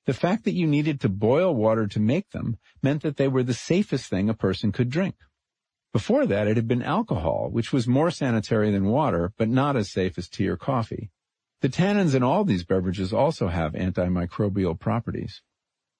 The 0.07 0.13
fact 0.13 0.45
that 0.45 0.53
you 0.53 0.65
needed 0.65 1.01
to 1.01 1.09
boil 1.09 1.53
water 1.53 1.85
to 1.85 1.99
make 1.99 2.29
them 2.29 2.55
meant 2.81 3.01
that 3.01 3.17
they 3.17 3.27
were 3.27 3.43
the 3.43 3.53
safest 3.53 4.09
thing 4.09 4.29
a 4.29 4.33
person 4.33 4.71
could 4.71 4.89
drink. 4.89 5.15
Before 5.91 6.25
that, 6.25 6.47
it 6.47 6.55
had 6.55 6.65
been 6.65 6.81
alcohol, 6.81 7.49
which 7.51 7.73
was 7.73 7.89
more 7.89 8.09
sanitary 8.09 8.71
than 8.71 8.85
water, 8.85 9.33
but 9.37 9.49
not 9.49 9.75
as 9.75 9.91
safe 9.91 10.17
as 10.17 10.29
tea 10.29 10.47
or 10.47 10.55
coffee. 10.55 11.11
The 11.59 11.67
tannins 11.67 12.15
in 12.15 12.23
all 12.23 12.45
these 12.45 12.63
beverages 12.63 13.11
also 13.11 13.49
have 13.49 13.73
antimicrobial 13.73 14.79
properties. 14.79 15.41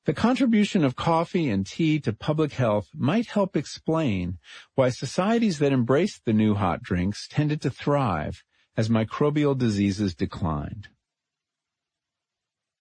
The 0.06 0.14
contribution 0.14 0.86
of 0.86 0.96
coffee 0.96 1.50
and 1.50 1.66
tea 1.68 2.00
to 2.00 2.14
public 2.14 2.54
health 2.54 2.88
might 2.96 3.28
help 3.28 3.58
explain 3.58 4.38
why 4.76 4.88
societies 4.88 5.60
that 5.60 5.74
embraced 5.74 6.24
the 6.24 6.32
new 6.32 6.54
hot 6.54 6.82
drinks 6.82 7.28
tended 7.28 7.60
to 7.64 7.70
thrive 7.70 8.42
as 8.78 8.88
microbial 8.88 9.58
diseases 9.58 10.16
declined. 10.16 10.88